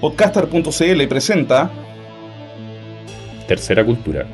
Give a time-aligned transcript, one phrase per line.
[0.00, 1.70] Podcaster.cl presenta
[3.46, 4.26] Tercera Cultura.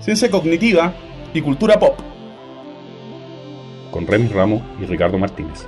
[0.00, 0.94] Ciencia Cognitiva
[1.34, 1.98] y Cultura Pop.
[3.90, 5.66] Con Remy Ramos y Ricardo Martínez.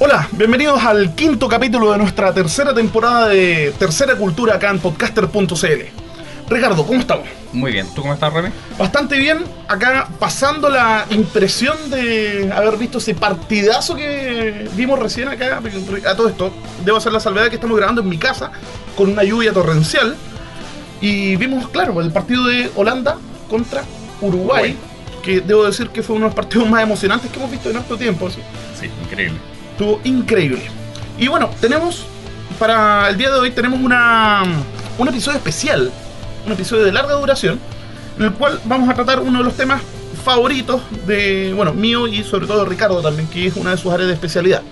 [0.00, 6.03] Hola, bienvenidos al quinto capítulo de nuestra tercera temporada de Tercera Cultura acá en podcaster.cl.
[6.48, 7.26] Ricardo, ¿cómo estamos?
[7.52, 8.50] Muy bien, ¿tú cómo estás, Remy?
[8.78, 15.62] Bastante bien, acá pasando la impresión de haber visto ese partidazo que vimos recién acá,
[16.06, 16.52] a todo esto.
[16.84, 18.52] Debo hacer la salvedad que estamos grabando en mi casa,
[18.96, 20.16] con una lluvia torrencial.
[21.00, 23.16] Y vimos, claro, el partido de Holanda
[23.48, 23.82] contra
[24.20, 24.76] Uruguay,
[25.22, 27.76] que debo decir que fue uno de los partidos más emocionantes que hemos visto en
[27.76, 28.28] nuestro tiempo.
[28.30, 28.40] Sí,
[28.78, 29.38] sí increíble.
[29.72, 30.62] Estuvo increíble.
[31.18, 32.04] Y bueno, tenemos,
[32.58, 34.42] para el día de hoy, tenemos una,
[34.98, 35.90] un episodio especial
[36.46, 37.58] un episodio de larga duración,
[38.18, 39.82] en el cual vamos a tratar uno de los temas
[40.24, 43.92] favoritos de, bueno, mío y sobre todo de Ricardo también, que es una de sus
[43.92, 44.62] áreas de especialidad,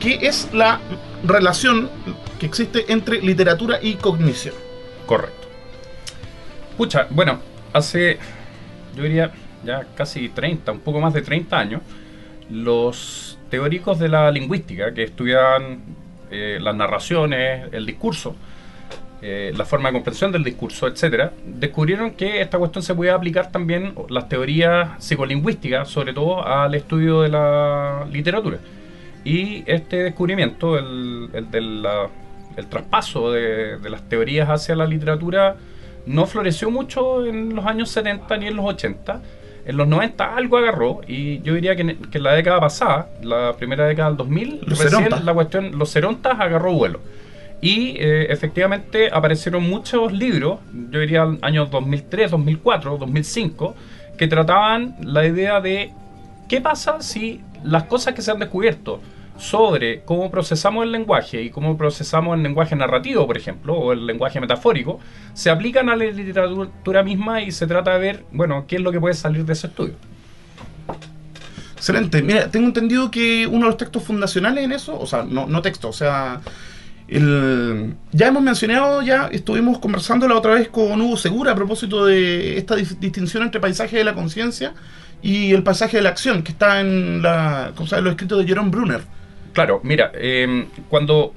[0.00, 0.80] que es la
[1.24, 1.90] relación
[2.38, 4.54] que existe entre literatura y cognición.
[5.06, 5.48] Correcto.
[6.76, 7.38] Pucha, bueno,
[7.72, 8.18] hace,
[8.96, 9.32] yo diría,
[9.64, 11.82] ya casi 30, un poco más de 30 años,
[12.50, 15.80] los teóricos de la lingüística que estudian
[16.30, 18.34] eh, las narraciones, el discurso,
[19.24, 23.52] eh, la forma de comprensión del discurso, etcétera, descubrieron que esta cuestión se podía aplicar
[23.52, 28.58] también las teorías psicolingüísticas, sobre todo al estudio de la literatura.
[29.24, 31.86] Y este descubrimiento, el, el,
[32.56, 35.54] el traspaso de, de, las teorías hacia la literatura,
[36.04, 39.22] no floreció mucho en los años 70 ni en los 80.
[39.64, 43.10] En los 90 algo agarró y yo diría que en, que en la década pasada,
[43.22, 46.98] la primera década del 2000, recién la cuestión, los cerontas agarró vuelo.
[47.62, 50.58] Y eh, efectivamente aparecieron muchos libros,
[50.90, 53.76] yo diría años 2003, 2004, 2005,
[54.18, 55.92] que trataban la idea de
[56.48, 59.00] qué pasa si las cosas que se han descubierto
[59.38, 64.06] sobre cómo procesamos el lenguaje y cómo procesamos el lenguaje narrativo, por ejemplo, o el
[64.06, 64.98] lenguaje metafórico,
[65.32, 68.90] se aplican a la literatura misma y se trata de ver, bueno, qué es lo
[68.90, 69.94] que puede salir de ese estudio.
[71.76, 72.22] Excelente.
[72.22, 75.62] Mira, tengo entendido que uno de los textos fundacionales en eso, o sea, no, no
[75.62, 76.40] texto, o sea,
[77.20, 82.56] ya hemos mencionado, ya estuvimos conversando la otra vez con Hugo Segura a propósito de
[82.56, 84.72] esta distinción entre paisaje de la conciencia
[85.20, 88.70] y el paisaje de la acción, que está en la, ¿cómo los escritos de Jerome
[88.70, 89.02] Brunner.
[89.52, 91.34] Claro, mira, em, cuando,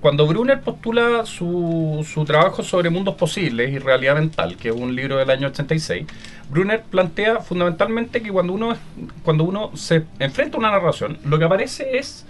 [0.00, 4.96] cuando Brunner postula su, su trabajo sobre mundos posibles y realidad mental, que es un
[4.96, 6.06] libro del año 86,
[6.48, 8.74] Brunner plantea fundamentalmente que cuando uno,
[9.22, 12.24] cuando uno se enfrenta a una narración, lo que aparece es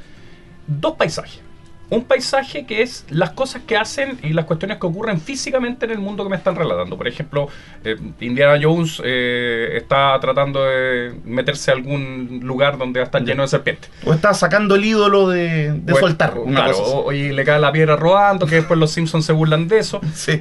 [0.66, 1.49] dos paisajes
[1.90, 5.92] un paisaje que es las cosas que hacen y las cuestiones que ocurren físicamente en
[5.92, 6.96] el mundo que me están relatando.
[6.96, 7.48] Por ejemplo,
[7.84, 13.48] eh, Indiana Jones eh, está tratando de meterse a algún lugar donde está lleno de
[13.48, 13.90] serpientes.
[14.04, 16.34] O está sacando el ídolo de, soltar.
[16.46, 20.00] claro, y le cae la piedra rodando, que después los Simpsons se burlan de eso.
[20.14, 20.40] Sí.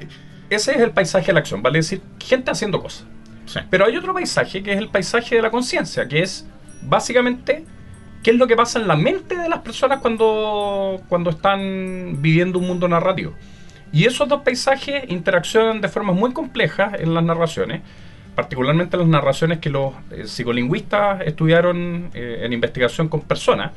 [0.49, 3.05] Ese es el paisaje de la acción, vale decir, gente haciendo cosas.
[3.69, 6.45] Pero hay otro paisaje que es el paisaje de la conciencia, que es
[6.81, 7.65] básicamente
[8.24, 12.59] qué es lo que pasa en la mente de las personas cuando, cuando están viviendo
[12.59, 13.34] un mundo narrativo.
[13.91, 17.81] Y esos dos paisajes interaccionan de formas muy complejas en las narraciones,
[18.35, 23.72] particularmente las narraciones que los eh, psicolingüistas estudiaron eh, en investigación con personas,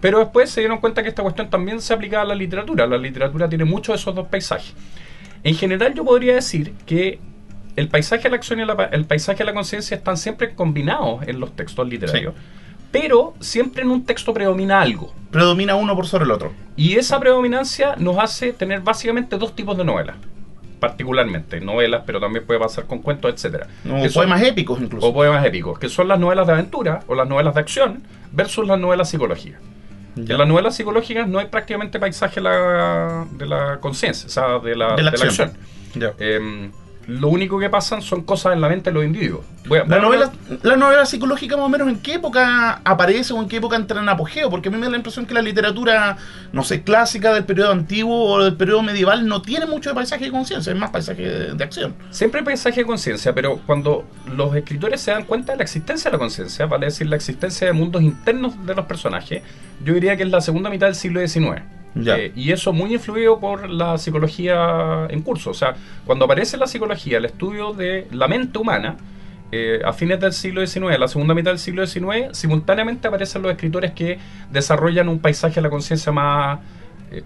[0.00, 2.86] pero después se dieron cuenta que esta cuestión también se aplica a la literatura.
[2.86, 4.74] La literatura tiene muchos de esos dos paisajes.
[5.44, 7.20] En general yo podría decir que
[7.76, 11.40] el paisaje de la acción y el paisaje de la conciencia están siempre combinados en
[11.40, 12.34] los textos literarios
[12.92, 15.12] pero siempre en un texto predomina algo.
[15.30, 16.52] Predomina uno por sobre el otro.
[16.76, 20.16] Y esa predominancia nos hace tener básicamente dos tipos de novelas.
[20.78, 23.66] Particularmente, novelas, pero también puede pasar con cuentos, etcétera.
[23.88, 25.06] O poemas épicos incluso.
[25.06, 28.66] O poemas épicos, que son las novelas de aventura o las novelas de acción versus
[28.66, 29.60] las novelas psicológicas.
[30.16, 34.94] En las novelas psicológicas no hay prácticamente paisaje de la, conciencia, o sea, de la,
[34.94, 35.52] de la acción.
[36.18, 36.70] Em,
[37.06, 39.44] lo único que pasan son cosas en la mente de los individuos.
[39.64, 40.32] la, novela,
[40.62, 44.00] la novela psicológica más o menos en qué época aparece o en qué época entra
[44.00, 46.16] en apogeo, porque a mí me da la impresión que la literatura,
[46.52, 50.26] no sé, clásica del periodo antiguo o del periodo medieval no tiene mucho de paisaje
[50.26, 51.22] de conciencia, es más paisaje
[51.54, 51.94] de, acción.
[52.10, 54.04] Siempre hay paisaje de conciencia, pero cuando
[54.34, 57.66] los escritores se dan cuenta de la existencia de la conciencia, vale decir la existencia
[57.66, 59.42] de mundos internos de los personajes,
[59.84, 61.62] yo diría que es la segunda mitad del siglo XIX.
[61.94, 65.50] Eh, y eso muy influido por la psicología en curso.
[65.50, 65.74] O sea,
[66.06, 68.96] cuando aparece la psicología, el estudio de la mente humana,
[69.50, 73.52] eh, a fines del siglo XIX, la segunda mitad del siglo XIX, simultáneamente aparecen los
[73.52, 74.18] escritores que
[74.50, 76.60] desarrollan un paisaje de la conciencia más,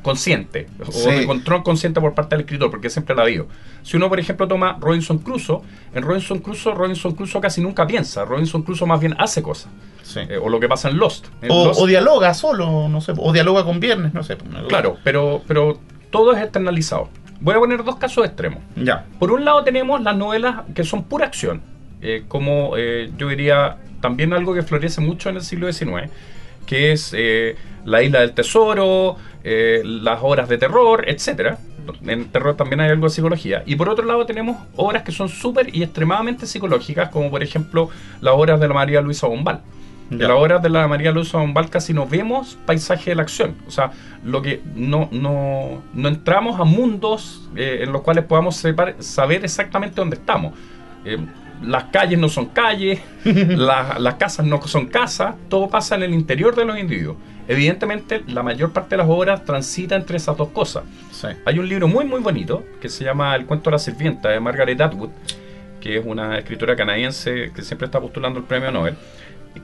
[0.02, 1.08] consciente, Sí.
[1.08, 3.46] o de control consciente por parte del escritor, porque siempre la vio.
[3.82, 5.60] Si uno, por ejemplo, toma Robinson Crusoe,
[5.94, 9.70] en Robinson Crusoe, Robinson Crusoe casi nunca piensa, Robinson Crusoe más bien hace cosas,
[10.02, 10.20] Sí.
[10.28, 11.26] Eh, o lo que pasa en Lost.
[11.42, 14.36] En o, Lost- o dialoga solo, no sé, o dialoga con viernes, no sé.
[14.36, 14.64] cosa.
[14.68, 15.78] claro, pero, pero
[16.10, 17.08] todo es externalizado.
[17.40, 18.60] Voy a poner dos casos extremos.
[18.76, 19.04] Ya.
[19.18, 21.60] Por un lado tenemos las novelas que son pura acción,
[22.00, 26.08] eh, como eh, yo diría también algo que florece mucho en el siglo XIX,
[26.66, 27.12] que es
[27.86, 31.58] La Isla del Tesoro, eh, las obras de terror, etcétera.
[32.04, 33.62] En terror también hay algo de psicología.
[33.64, 37.88] Y por otro lado tenemos obras que son súper y extremadamente psicológicas, como por ejemplo
[38.20, 39.60] las obras de la María Luisa Bombal.
[40.10, 40.28] En Ya.
[40.28, 43.54] las obras de la María Luisa Bombal casi no vemos paisaje de la acción.
[43.66, 43.90] O sea,
[44.24, 49.44] lo que no, no, no entramos a mundos eh, en los cuales podamos separ- saber
[49.44, 50.54] exactamente dónde estamos.
[51.04, 51.18] Eh,
[51.62, 56.14] las calles no son calles, la- las casas no son casas, todo pasa en el
[56.14, 57.16] interior de los individuos.
[57.48, 60.84] Evidentemente, la mayor parte de las obras transita entre esas dos cosas.
[61.12, 61.28] Sí.
[61.44, 64.40] Hay un libro muy muy bonito que se llama El cuento de la sirvienta de
[64.40, 65.10] Margaret Atwood,
[65.80, 68.96] que es una escritora canadiense que siempre está postulando el premio Nobel,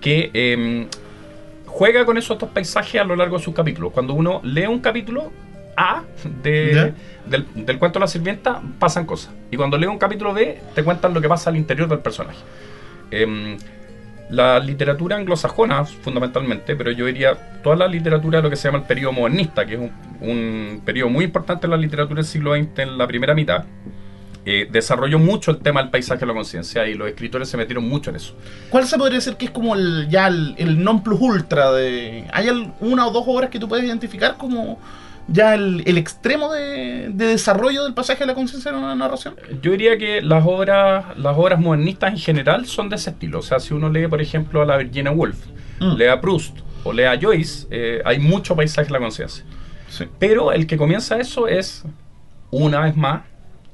[0.01, 0.87] que em,
[1.67, 3.93] juega con esos dos paisajes a lo largo de sus capítulos.
[3.93, 5.33] Cuando uno lee un capítulo
[5.77, 6.05] A
[6.43, 6.93] de,
[7.27, 9.33] del cuento de la sirvienta, pasan cosas.
[9.51, 12.39] Y cuando lee un capítulo B, te cuentan lo que pasa al interior del personaje.
[13.11, 13.59] Em,
[14.33, 18.79] la literatura anglosajona, fundamentalmente, pero yo diría toda la literatura de lo que se llama
[18.79, 19.93] el periodo modernista, que es un,
[20.23, 23.67] un periodo muy importante en la literatura del siglo XX en la primera mitad,
[24.45, 27.89] eh, desarrolló mucho el tema del paisaje de la conciencia y los escritores se metieron
[27.89, 28.35] mucho en eso.
[28.71, 32.25] ¿Cuál se podría decir que es como el ya el, el non plus ultra de.
[32.33, 32.49] ¿Hay
[32.81, 34.81] una o dos obras que tú puedes identificar como
[35.29, 39.37] ya el, el extremo de, de desarrollo del pasaje de la conciencia en una narración?
[39.63, 43.39] Yo diría que las obras, las obras modernistas en general son de ese estilo.
[43.39, 45.39] O sea, si uno lee, por ejemplo, a la Virginia Woolf,
[45.81, 45.97] Mm.
[45.97, 49.45] lee a Proust o lee a Joyce, eh, hay mucho paisaje de la conciencia.
[49.89, 50.05] Sí.
[50.19, 51.85] Pero el que comienza eso es,
[52.51, 53.23] una vez más,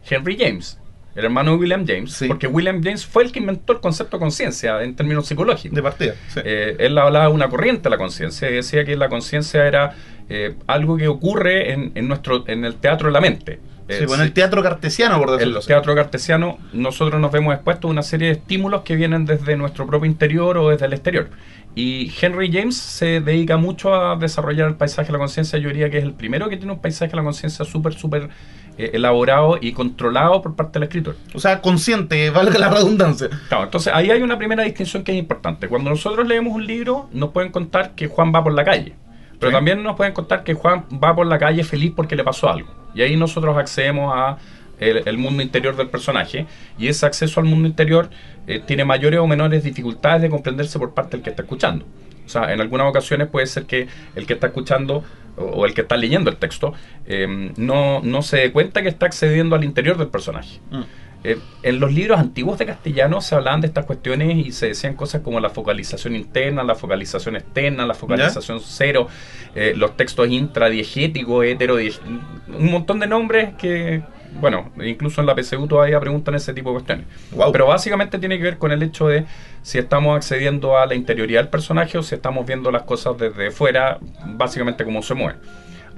[0.08, 0.78] Henry James,
[1.14, 2.28] el hermano de William James, Sí.
[2.28, 5.74] porque William James fue el que inventó el concepto de conciencia en términos psicológicos.
[5.74, 6.14] De partida.
[6.28, 6.40] Sí.
[6.44, 9.94] Eh, él hablaba de una corriente de la conciencia y decía que la conciencia era
[10.28, 13.58] eh, algo que ocurre en, en nuestro, en el teatro de la mente.
[13.88, 15.68] Sí, Eh, bueno, el teatro cartesiano, por decirlo el así.
[15.68, 19.86] teatro cartesiano, nosotros nos vemos expuestos a una serie de estímulos que vienen desde nuestro
[19.86, 21.30] propio interior o desde el exterior.
[21.74, 25.58] Y Henry James se dedica mucho a desarrollar el paisaje de la conciencia.
[25.58, 28.28] Yo diría que es el primero que tiene un paisaje de la conciencia súper, súper
[28.78, 31.16] eh, elaborado y controlado por parte del escritor.
[31.34, 33.28] O sea, consciente, valga la redundancia.
[33.48, 35.68] Claro, entonces ahí hay una primera distinción que es importante.
[35.68, 38.94] Cuando nosotros leemos un libro, nos pueden contar que Juan va por la calle.
[39.38, 39.54] Pero Sí.
[39.54, 42.72] también nos pueden contar que Juan va por la calle feliz porque le pasó algo.
[42.94, 44.38] Y ahí nosotros accedemos a
[44.80, 46.46] el, el mundo interior del personaje.
[46.78, 48.10] Y ese acceso al mundo interior
[48.46, 51.84] eh, tiene mayores o menores dificultades de comprenderse por parte del que está escuchando.
[52.28, 55.02] O sea, en algunas ocasiones puede ser que el que está escuchando
[55.38, 56.74] o, el que está leyendo el texto
[57.06, 60.60] eh, no, no se dé cuenta que está accediendo al interior del personaje.
[60.70, 60.82] Mm.
[61.24, 64.94] Eh, en los libros antiguos de castellano se hablaban de estas cuestiones y se decían
[64.94, 69.08] cosas como la focalización interna, la focalización externa, la focalización cero,
[69.54, 74.02] eh, los textos intradiegéticos, heterodiegéticos, un montón de nombres que,
[74.40, 77.06] bueno, incluso en la PSU todavía preguntan ese tipo de cuestiones.
[77.52, 79.24] Pero básicamente tiene que ver con el hecho de
[79.62, 83.50] si estamos accediendo a la interioridad del personaje o si estamos viendo las cosas desde
[83.50, 85.38] fuera, básicamente cómo se mueve.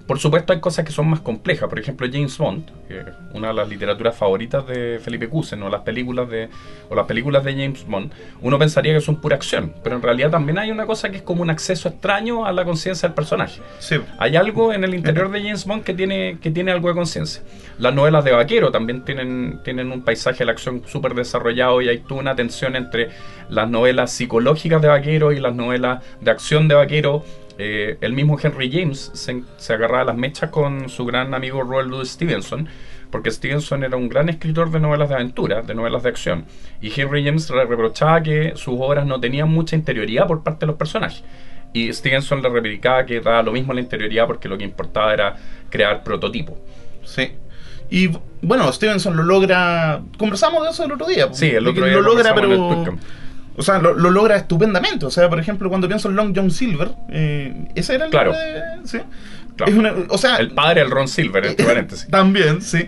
[0.06, 3.48] Por supuesto hay cosas que son más complejas, por ejemplo James Bond, que es una
[3.48, 6.48] de las literaturas favoritas de Felipe Cusen, o las películas de
[6.88, 10.30] o las películas de James Bond, uno pensaría que son pura acción, pero en realidad
[10.30, 13.60] también hay una cosa que es como un acceso extraño a la conciencia del personaje.
[13.78, 13.96] Sí.
[14.18, 17.42] Hay algo en el interior de James Bond que tiene, que tiene algo de conciencia.
[17.78, 21.88] Las novelas de vaquero también tienen, tienen un paisaje de la acción súper desarrollado y
[21.88, 23.10] hay toda una tensión entre
[23.48, 27.24] las novelas psicológicas de vaquero y las novelas de acción de vaquero.
[27.62, 31.62] Eh, el mismo Henry James se, se agarraba a las mechas con su gran amigo
[31.62, 32.66] Roald Louis Stevenson,
[33.10, 36.46] porque Stevenson era un gran escritor de novelas de aventura, de novelas de acción,
[36.80, 40.68] y Henry James le reprochaba que sus obras no tenían mucha interioridad por parte de
[40.68, 41.22] los personajes.
[41.74, 45.36] Y Stevenson le replicaba que daba lo mismo la interioridad porque lo que importaba era
[45.68, 46.56] crear prototipos.
[47.04, 47.32] Sí.
[47.90, 50.00] Y bueno, Stevenson lo logra.
[50.16, 51.28] Conversamos de eso el otro día.
[51.34, 52.98] Sí, el otro día lo logra, conversamos en el pero.
[53.56, 55.04] O sea, lo, lo logra estupendamente.
[55.06, 58.32] O sea, por ejemplo, cuando pienso en Long John Silver, eh, ese era el Claro.
[58.32, 58.98] de- sí.
[59.56, 59.72] Claro.
[59.72, 62.06] Es una- o sea, El padre del Ron Silver, entre paréntesis.
[62.10, 62.86] También, sí.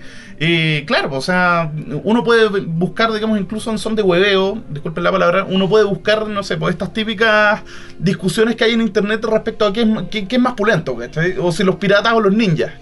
[0.86, 1.70] Claro, o sea,
[2.04, 6.26] uno puede buscar, digamos, incluso en son de hueveo, disculpen la palabra, uno puede buscar,
[6.26, 7.62] no sé, pues estas típicas
[7.98, 10.96] discusiones que hay en internet respecto a qué es, más pulento.
[11.40, 12.72] O si los piratas o los ninjas.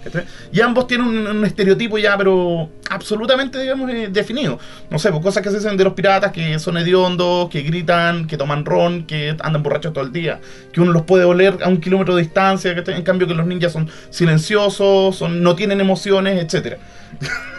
[0.51, 4.59] Y ambos tienen un, estereotipo ya, pero absolutamente, digamos, eh, definido.
[4.89, 8.27] No sé, pues cosas que se dicen de los piratas que son hediondos, que gritan,
[8.27, 10.39] que toman ron, que andan borrachos todo el día,
[10.71, 12.95] que uno los puede oler a un kilómetro de distancia, ¿cachai?
[12.95, 16.77] En cambio que los ninjas son silenciosos, son, no tienen emociones, etcétera.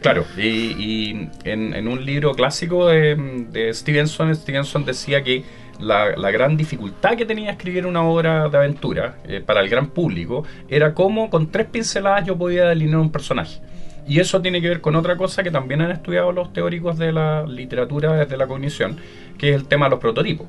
[0.00, 5.44] Claro, y, en, un libro clásico de, Stevenson, Stevenson decía que
[5.78, 10.44] la, gran dificultad que tenía escribir una obra de aventura eh, para el gran público
[10.68, 13.60] era cómo con tres pinceladas yo podía delinear un personaje.
[14.06, 17.12] Y eso tiene que ver con otra cosa que también han estudiado los teóricos de
[17.12, 18.96] la literatura desde la cognición,
[19.36, 20.46] que es el tema de los prototipos.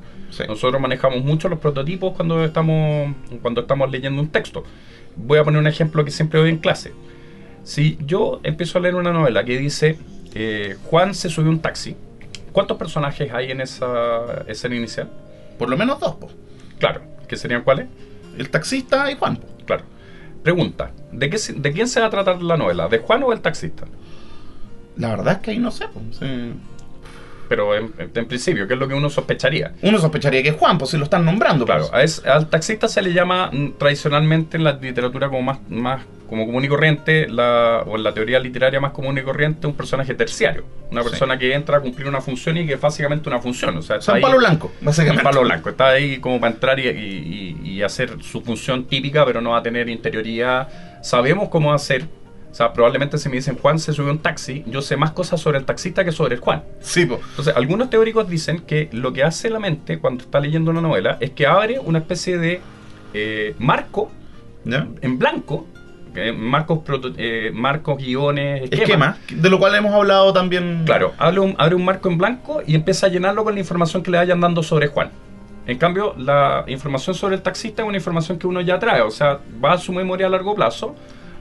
[0.48, 4.64] Nosotros manejamos mucho los prototipos cuando estamos, cuando estamos leyendo un texto.
[5.18, 6.94] Voy a poner un ejemplo que siempre doy en clase.
[7.70, 10.00] Si yo empiezo a leer una novela que dice
[10.34, 11.96] eh, Juan se subió un taxi,
[12.52, 15.08] ¿cuántos personajes hay en esa escena inicial?
[15.60, 16.34] Por lo menos dos, pues.
[16.80, 17.86] Claro, ¿qué serían cuáles?
[18.40, 19.40] El taxista y Juan.
[19.68, 19.84] Claro.
[20.42, 22.88] Pregunta, ¿de, qué, ¿de quién se va a tratar la novela?
[22.88, 23.86] ¿De Juan o del taxista?
[24.98, 25.86] La verdad es que ahí no sé.
[25.94, 26.22] Pues,
[27.50, 27.92] pero en,
[28.28, 29.76] principio, ¿qué es lo que uno sospecharía?
[29.84, 31.66] Uno sospecharía que es Juan, pues si lo están nombrando.
[31.66, 32.26] Claro, pues.
[32.26, 36.64] al taxista se le llama mm, tradicionalmente en la literatura como más, más como común
[36.64, 40.64] y corriente, la, o en la teoría literaria más común y corriente, un personaje terciario.
[40.92, 43.76] Una persona que entra a cumplir una función y que es básicamente una función.
[43.78, 45.22] O sea, está un palo blanco, básicamente.
[45.22, 45.70] Un palo blanco.
[45.70, 49.90] Está ahí como para entrar y, hacer su función típica, pero no va a tener
[49.90, 50.68] interioridad.
[51.02, 52.06] Sabemos cómo hacer
[52.52, 55.40] o sea, probablemente si me dicen Juan se subió un taxi, yo sé más cosas
[55.40, 56.64] sobre el taxista que sobre el Juan.
[56.82, 57.22] Sí, pues.
[57.30, 61.18] Entonces, algunos teóricos dicen que lo que hace la mente cuando está leyendo una novela
[61.20, 62.60] es que abre una especie de
[63.14, 64.12] eh, marco
[64.66, 65.68] en blanco
[66.36, 66.80] marcos,
[67.18, 69.18] eh, marcos, guiones, esquemas.
[69.32, 70.84] de lo cual hemos hablado también.
[70.86, 74.04] Claro, abre un, abre un marco en blanco y empieza a llenarlo con la información
[74.04, 75.10] que le vayan dando sobre Juan.
[75.68, 79.12] En cambio, la información sobre el taxista es una información que uno ya trae, o
[79.12, 80.96] sea, va a su memoria a largo plazo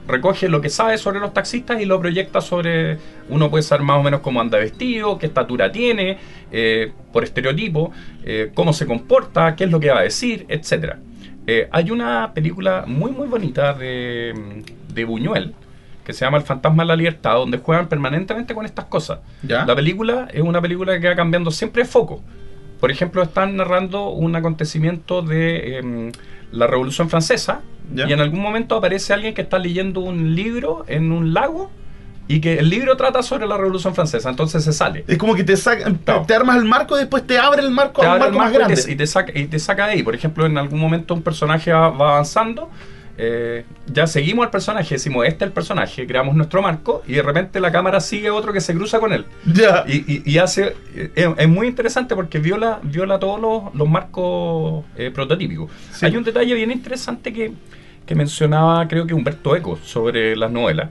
[0.09, 2.97] recoge lo que sabe sobre los taxistas y lo proyecta sobre.
[3.29, 6.17] Uno puede saber más o menos cómo anda vestido, qué estatura tiene,
[6.51, 7.91] eh, por estereotipo,
[8.23, 10.95] eh, cómo se comporta, qué es lo que va a decir, etc.
[11.47, 15.55] Eh, hay una película muy, muy bonita de, de, Buñuel
[16.03, 19.19] que se llama El fantasma de la libertad, donde juegan permanentemente con estas cosas.
[19.43, 22.23] La película es una película que va cambiando siempre de foco.
[22.79, 26.11] Por ejemplo, están narrando un acontecimiento de em,
[26.51, 27.61] la Revolución Francesa
[27.95, 31.69] y en algún momento aparece alguien que está leyendo un libro en un lago
[32.29, 35.03] y que el libro trata sobre la Revolución Francesa, entonces se sale.
[35.07, 35.91] Es como que te, saca,
[36.25, 38.81] te armas el marco y después te abre el marco a un marco, más grande.
[38.87, 40.03] Y te, saca, y te saca de ahí.
[40.03, 42.69] Por ejemplo, en algún momento un personaje va avanzando
[43.21, 47.21] eh, ya seguimos al personaje, decimos, este es el personaje, creamos nuestro marco y de
[47.21, 49.25] repente la cámara sigue otro que se cruza con él.
[49.45, 49.83] Ya.
[49.85, 50.73] Y, hace.
[50.95, 55.69] Eh, es, muy interesante porque viola, viola todos los, marcos eh, prototípicos.
[56.01, 57.51] Hay un detalle bien interesante que,
[58.05, 60.87] que mencionaba, creo que Humberto Eco, sobre las novelas,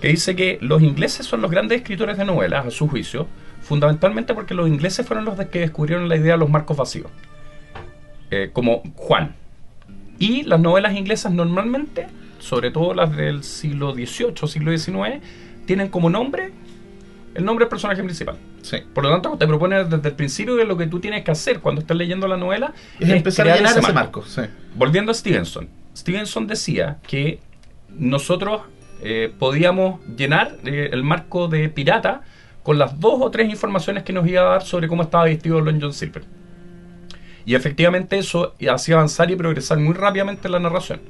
[0.00, 3.26] que dice que los ingleses son los grandes escritores de novelas, a su juicio,
[3.62, 7.10] fundamentalmente porque los ingleses fueron los que descubrieron la idea de los marcos vacíos.
[8.52, 9.34] como Juan
[10.18, 12.06] y las novelas inglesas normalmente,
[12.38, 15.22] sobre todo las del siglo XVIII, siglo XIX,
[15.66, 16.52] tienen como nombre
[17.34, 18.36] el nombre del personaje principal.
[18.62, 18.78] Sí.
[18.92, 21.60] Por lo tanto, te propone desde el principio que lo que tú tienes que hacer
[21.60, 24.24] cuando estás leyendo la novela es, empezar a llenar ese, marco.
[24.74, 25.68] Volviendo a Stevenson.
[25.96, 27.38] Stevenson decía que
[27.96, 28.62] nosotros
[29.02, 32.22] eh, podíamos llenar eh, el marco de pirata
[32.62, 35.60] con las dos o tres informaciones que nos iba a dar sobre cómo estaba vestido
[35.60, 36.24] Lon John Silver.
[37.46, 41.00] Y efectivamente eso hacía avanzar y progresar muy rápidamente la narración.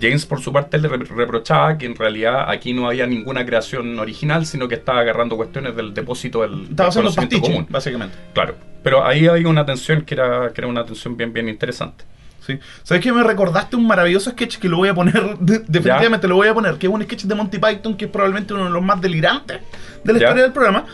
[0.00, 4.46] James, por su parte, le reprochaba que en realidad aquí no había ninguna creación original,
[4.46, 7.66] sino que estaba agarrando cuestiones del depósito del, estaba conocimiento común.
[7.68, 8.16] Básicamente.
[8.32, 8.54] Claro.
[8.82, 12.04] Pero ahí había una tensión que era, que era una tensión bien, bien interesante.
[12.48, 12.58] Sí.
[12.82, 16.48] ¿Sabes que me recordaste un maravilloso sketch que lo voy a poner, definitivamente lo voy
[16.48, 18.82] a poner, que es un sketch de Monty Python que es probablemente uno de los
[18.82, 19.60] más delirantes
[20.02, 20.86] de la historia del programa,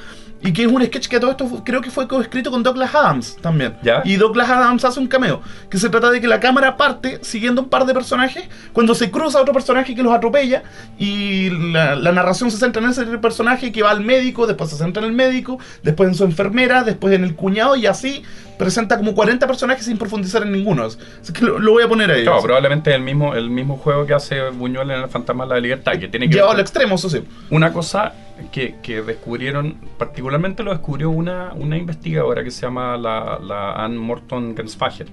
[0.45, 3.37] y que es un sketch que todo esto creo que fue coescrito con Douglas Adams
[3.41, 3.77] también.
[4.05, 5.41] Y Douglas Adams hace un cameo.
[5.71, 8.45] Que se trata de que la cámara parte siguiendo un par de personajes.
[8.75, 10.63] Cuando se cruza otro personaje que los atropella.
[10.99, 14.47] Y la, narración se centra en ese personaje que va al médico.
[14.47, 15.59] Después se centra en el médico.
[15.83, 16.85] Después en su enfermera.
[16.85, 17.75] Después en el cuñado.
[17.75, 18.23] Y así
[18.59, 20.85] presenta como 40 personajes sin profundizar en ninguno.
[20.85, 22.23] Así que lo, voy a poner ahí.
[22.23, 25.61] Claro, probablemente el mismo, el mismo juego que hace Buñuel en El Fantasma de la
[25.61, 25.93] Libertad.
[25.99, 27.23] Que tiene que Llevado al extremo, eso sí.
[27.51, 28.13] Una cosa
[28.53, 34.57] que, descubrieron, particularmente lo descubrió una, una investigadora que se llama la, la Anne Morton
[34.57, 35.07] Gensfacher,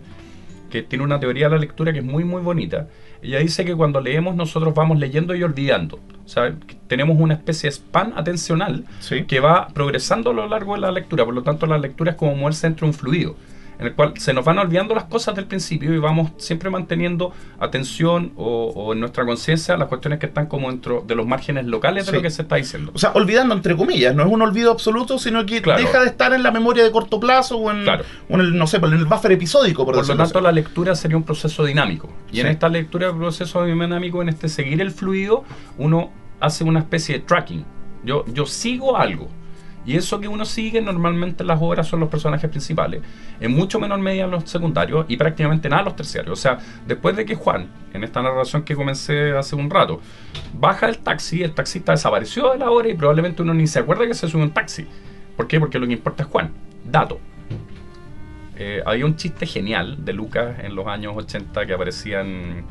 [0.69, 2.87] que tiene una teoría de la lectura que es muy muy bonita.
[3.21, 5.99] Ella dice que cuando leemos nosotros vamos leyendo y olvidando.
[6.87, 9.23] Tenemos una especie de span atencional Sí.
[9.25, 11.25] que va progresando a lo largo de la lectura.
[11.25, 13.35] Por lo tanto, la lectura es como moverse entre un fluido,
[13.79, 17.33] en el cual se nos van olvidando las cosas del principio y vamos siempre manteniendo
[17.59, 21.65] atención o, o en nuestra conciencia las cuestiones que están como dentro de los márgenes
[21.65, 22.15] locales de Sí.
[22.17, 22.91] lo que se está diciendo.
[22.93, 25.81] O sea, olvidando entre comillas, no es un olvido absoluto, sino que Claro.
[25.81, 28.03] deja de estar en la memoria de corto plazo o en, Claro.
[28.29, 30.43] o en el, no sé, en el buffer episódico, por, Por lo tanto, así.
[30.43, 32.09] la lectura sería un proceso dinámico.
[32.31, 32.51] Y en Sí.
[32.53, 35.43] esta lectura proceso dinámico, en este seguir el fluido,
[35.77, 36.11] uno
[36.41, 37.65] hace una especie de tracking.
[38.03, 39.29] Yo, yo sigo algo.
[39.83, 43.01] Y eso que uno sigue normalmente en las obras son los personajes principales.
[43.39, 46.37] En mucho menor medida los secundarios y prácticamente nada los terciarios.
[46.37, 49.99] O sea, después de que Juan, en esta narración que comencé hace un rato,
[50.53, 54.05] baja el taxi, el taxista desapareció de la obra y probablemente uno ni se acuerda
[54.05, 54.85] que se sube un taxi.
[55.35, 55.59] ¿Por qué?
[55.59, 56.51] Porque lo que importa es Juan.
[56.85, 57.19] Dato.
[58.57, 62.65] Eh, había un chiste genial de Lucas en los años 80 que aparecían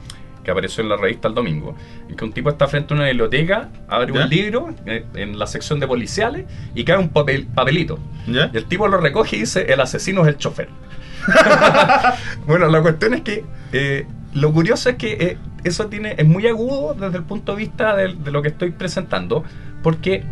[0.50, 1.76] que apareció en la revista El Domingo,
[2.08, 4.24] en que un tipo está frente a una biblioteca, abre ¿Ya?
[4.24, 7.98] un libro eh, en la sección de policiales y cae un papel, papelito.
[8.26, 8.50] ¿Ya?
[8.52, 10.68] Y el tipo lo recoge y dice, el asesino es el chofer.
[12.46, 16.46] bueno, la cuestión es que eh, lo curioso es que eh, eso tiene, es muy
[16.46, 19.44] agudo desde el punto de vista de, de lo que estoy presentando,
[19.82, 20.24] porque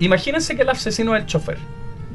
[0.00, 1.58] imagínense que el asesino es el chofer.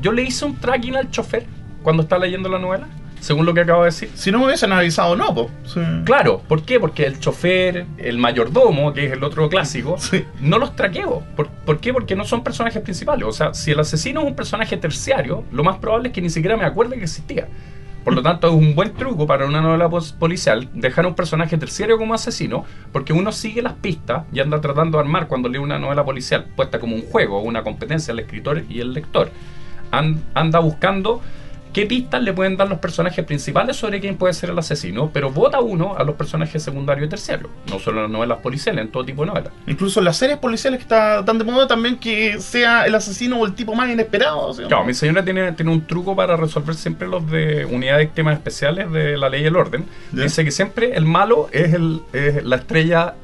[0.01, 1.45] Yo le hice un tracking al chofer
[1.83, 2.87] cuando estaba leyendo la novela,
[3.21, 4.09] según lo que acabo de decir.
[4.15, 5.47] Si no me hubiesen avisado, no, pues.
[6.03, 6.79] Claro, ¿por qué?
[6.79, 10.25] Porque el chofer, el mayordomo, que es el otro clásico, Sí.
[10.41, 11.23] no los traqueo.
[11.37, 11.93] ¿Por, por qué?
[11.93, 13.23] Porque no son personajes principales.
[13.25, 16.29] O sea, si el asesino es un personaje terciario, lo más probable es que ni
[16.29, 17.47] siquiera me acuerde que existía.
[18.03, 19.87] Por lo tanto, es un buen truco para una novela
[20.17, 24.59] policial dejar a un personaje terciario como asesino, porque uno sigue las pistas y anda
[24.59, 28.17] tratando de armar cuando lee una novela policial, puesta como un juego, una competencia al
[28.19, 29.29] escritor y el lector.
[29.91, 31.21] An- anda buscando
[31.73, 35.31] qué pistas le pueden dar los personajes principales sobre quién puede ser el asesino, pero
[35.31, 38.91] vota uno a los personajes secundarios y terciarios, no solo en las novelas policiales, en
[38.91, 39.53] todo tipo de novelas.
[39.67, 43.39] Incluso en las series policiales que está tan de moda también que sea el asesino
[43.39, 44.53] o el tipo más inesperado.
[44.53, 48.33] Claro, mi señora tiene, tiene un truco para resolver siempre los de unidad de víctimas
[48.35, 49.85] especiales de la ley y el orden.
[50.11, 53.15] Dice que siempre el malo es, el, es la estrella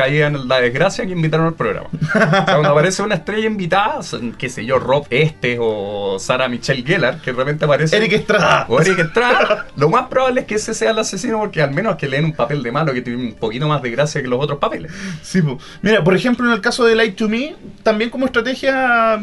[0.00, 1.88] caída en la desgracia que invitaron al programa.
[1.92, 6.48] O sea, cuando aparece una estrella invitada, son, qué sé yo, Rob Este o Sara
[6.48, 7.96] Michelle Gellar, que de repente aparece...
[7.96, 8.66] Eric Estrada.
[8.68, 11.96] O Eric Estrada, lo más probable es que ese sea el asesino porque al menos
[11.96, 14.42] que leen un papel de malo que tiene un poquito más de gracia que los
[14.42, 14.92] otros papeles.
[15.22, 15.58] Sí, po.
[15.82, 19.20] Mira, por ejemplo, en el caso de Light to Me, también como estrategia,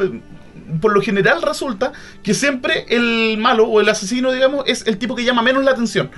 [0.82, 1.92] por lo general resulta
[2.24, 5.72] que siempre el malo o el asesino, digamos, es el tipo que llama menos la
[5.72, 6.10] atención.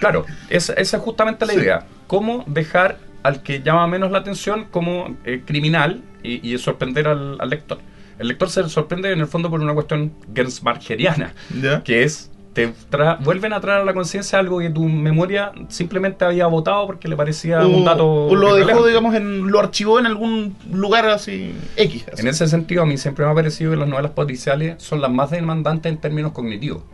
[0.00, 1.60] Claro, esa, esa es justamente la Sí.
[1.60, 1.86] idea.
[2.06, 7.36] Cómo dejar al que llama menos la atención como eh, criminal y, y sorprender al,
[7.40, 7.78] al lector.
[8.20, 11.82] El lector se sorprende en el fondo por una cuestión gensmargeriana, ¿Ya?
[11.82, 16.24] que es te tra- vuelven a traer a la conciencia algo que tu memoria simplemente
[16.24, 20.06] había votado porque le parecía un dato o lo dejó, digamos, en, lo archivó en
[20.06, 22.04] algún lugar así X.
[22.12, 22.22] así.
[22.22, 25.10] En ese sentido, a mí siempre me ha parecido que las novelas policiales son las
[25.10, 26.84] más demandantes en términos cognitivos.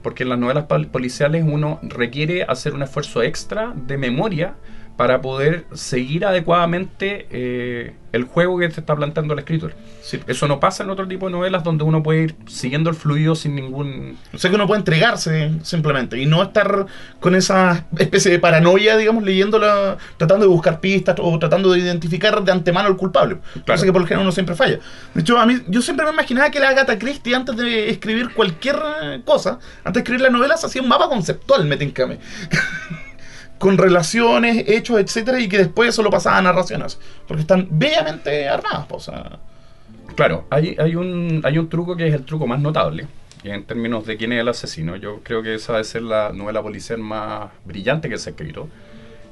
[0.00, 4.54] Porque en las novelas pol- policiales uno requiere hacer un esfuerzo extra de memoria
[4.96, 9.72] para poder seguir adecuadamente eh, el juego que te está planteando el escritor.
[10.02, 10.20] Sí.
[10.26, 13.34] Eso no pasa en otro tipo de novelas donde uno puede ir siguiendo el fluido
[13.34, 14.18] sin ningún...
[14.34, 16.86] O sea que uno puede entregarse simplemente y no estar
[17.18, 22.42] con esa especie de paranoia, digamos, leyéndola, tratando de buscar pistas o tratando de identificar
[22.42, 23.38] de antemano al culpable.
[23.66, 24.80] Cosa que por lo general uno siempre falla.
[25.14, 28.34] De hecho, a mí, yo siempre me imaginaba que la Agatha Christie, antes de escribir
[28.34, 28.76] cualquier
[29.24, 32.18] cosa, antes de escribir las novelas, hacía un mapa conceptual, me tincame.
[33.60, 36.98] con relaciones, hechos, etcétera, y que después eso lo pasaba a narraciones.
[37.28, 39.38] Porque están bellamente armadas, po, o sea.
[40.16, 43.06] Claro, hay, hay, un, hay un truco que es el truco más notable
[43.44, 44.96] en términos de quién es el asesino.
[44.96, 48.70] Yo creo que esa debe ser la novela policial más brillante que se ha escrito,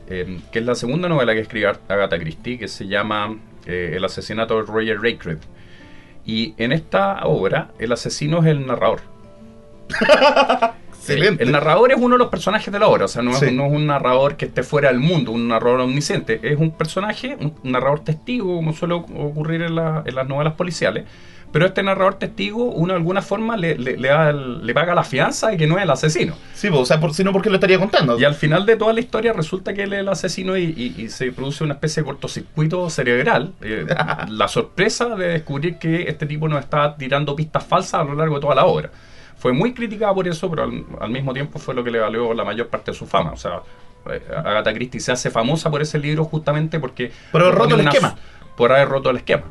[0.09, 4.05] eh, que es la segunda novela que escribe Agatha Christie, que se llama eh, El
[4.05, 5.45] asesinato de Roger Raycroft.
[6.27, 9.01] Y en esta obra, el asesino es el narrador.
[11.15, 11.43] Excelente.
[11.43, 13.39] El, el narrador es uno de los personajes de la obra, o sea, no es,
[13.39, 13.51] Sí.
[13.53, 17.37] no es un narrador que esté fuera del mundo, un narrador omnisciente, es un personaje,
[17.41, 21.05] un narrador testigo, como suele ocurrir en, la- en las novelas policiales,
[21.51, 25.03] pero este narrador testigo, uno de alguna forma le, le- le da le paga la
[25.03, 26.35] fianza de que no es el asesino.
[26.55, 28.21] Sí, po, o sea, por, si no, porque lo estaría contando.
[28.21, 31.03] Y al final de toda la historia resulta que él es el asesino y, y-
[31.03, 33.53] y se produce una especie de cortocircuito cerebral.
[33.63, 33.87] Eh,
[34.29, 38.35] la sorpresa de descubrir que este tipo nos estaba tirando pistas falsas a lo largo
[38.35, 38.91] de toda la obra.
[39.39, 42.35] Fue muy criticada por eso, pero al, al mismo tiempo fue lo que le valió
[42.35, 43.31] la mayor parte de su fama.
[43.33, 43.63] O sea,
[44.11, 47.13] eh, Agatha Christie se hace famosa por ese libro justamente porque...
[47.31, 48.17] Por haber roto el esquema.
[48.57, 49.45] Por haber roto el esquema.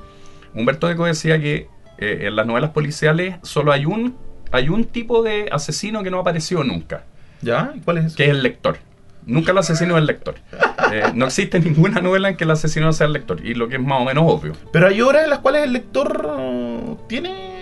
[0.54, 4.18] Humberto Eco decía que eh, en las novelas policiales solo hay un,
[4.52, 7.06] hay un tipo de asesino que no apareció nunca
[7.42, 7.72] ¿Ya?
[7.76, 8.16] ¿Y ¿Cuál es ese?
[8.18, 8.78] que es el lector.
[9.26, 10.36] Nunca el asesino es el lector.
[10.94, 13.76] Eh, no existe ninguna novela en que el asesino sea el lector, y lo que
[13.76, 14.54] es más o menos obvio.
[14.72, 17.57] Pero hay obras en las cuales el lector tiene.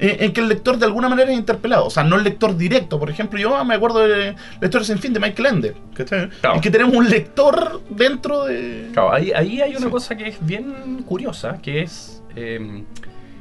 [0.00, 1.86] Eh, En que el lector de alguna manera es interpelado.
[1.86, 2.98] O sea, no el lector directo.
[2.98, 5.74] Por ejemplo, yo me acuerdo de Lectores sin fin de Michael Ende.
[5.94, 6.56] Claro.
[6.56, 8.88] En que tenemos un lector dentro de.
[8.92, 9.90] Claro, ahí, ahí hay una Sí.
[9.90, 12.84] cosa que es bien curiosa, que es eh,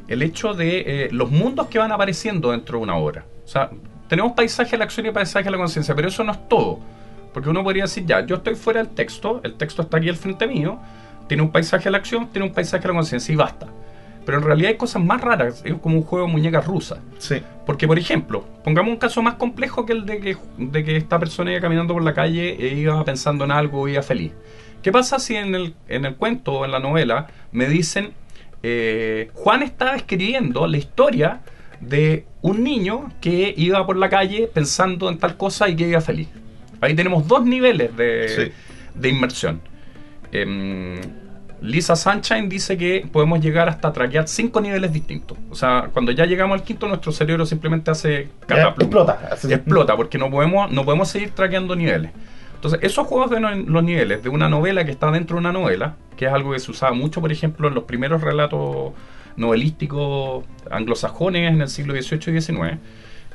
[0.08, 3.26] el hecho de eh, los mundos que van apareciendo dentro de una obra.
[3.46, 3.70] O sea,
[4.08, 6.80] tenemos paisaje de la acción y paisaje de la conciencia, pero eso no es todo.
[7.34, 10.16] Porque uno podría decir, ya, yo estoy fuera del texto, el texto está aquí al
[10.16, 10.80] frente mío,
[11.28, 13.68] tiene un paisaje de la acción, tiene un paisaje de la conciencia y basta.
[14.30, 17.00] Pero en realidad hay cosas más raras, es como un juego de muñecas rusas.
[17.18, 17.42] Sí.
[17.66, 21.18] Porque, por ejemplo, pongamos un caso más complejo que el de que, de que esta
[21.18, 24.32] persona iba caminando por la calle e iba pensando en algo, iba feliz.
[24.84, 28.12] ¿Qué pasa si en el, en el cuento o en la novela me dicen,
[28.62, 31.40] eh, Juan estaba escribiendo la historia
[31.80, 36.02] de un niño que iba por la calle pensando en tal cosa y que iba
[36.02, 36.28] feliz?
[36.82, 38.52] Ahí tenemos dos niveles de, Sí.
[38.94, 39.60] de inmersión.
[40.32, 41.00] Em,
[41.62, 45.38] Lisa Sunshine dice que podemos llegar hasta traquear cinco niveles distintos.
[45.50, 48.86] O sea, cuando ya llegamos al quinto, nuestro cerebro simplemente hace Ya, cataplum.
[48.86, 49.30] explota.
[49.50, 52.12] Explota, porque no podemos, no podemos seguir traqueando niveles.
[52.56, 55.52] Entonces, esos juegos de no- los niveles de una novela que está dentro de una
[55.54, 58.92] novela, que es algo que se usaba mucho, por ejemplo, en los primeros relatos
[59.38, 62.78] novelísticos anglosajones en el siglo XVIII y XIX,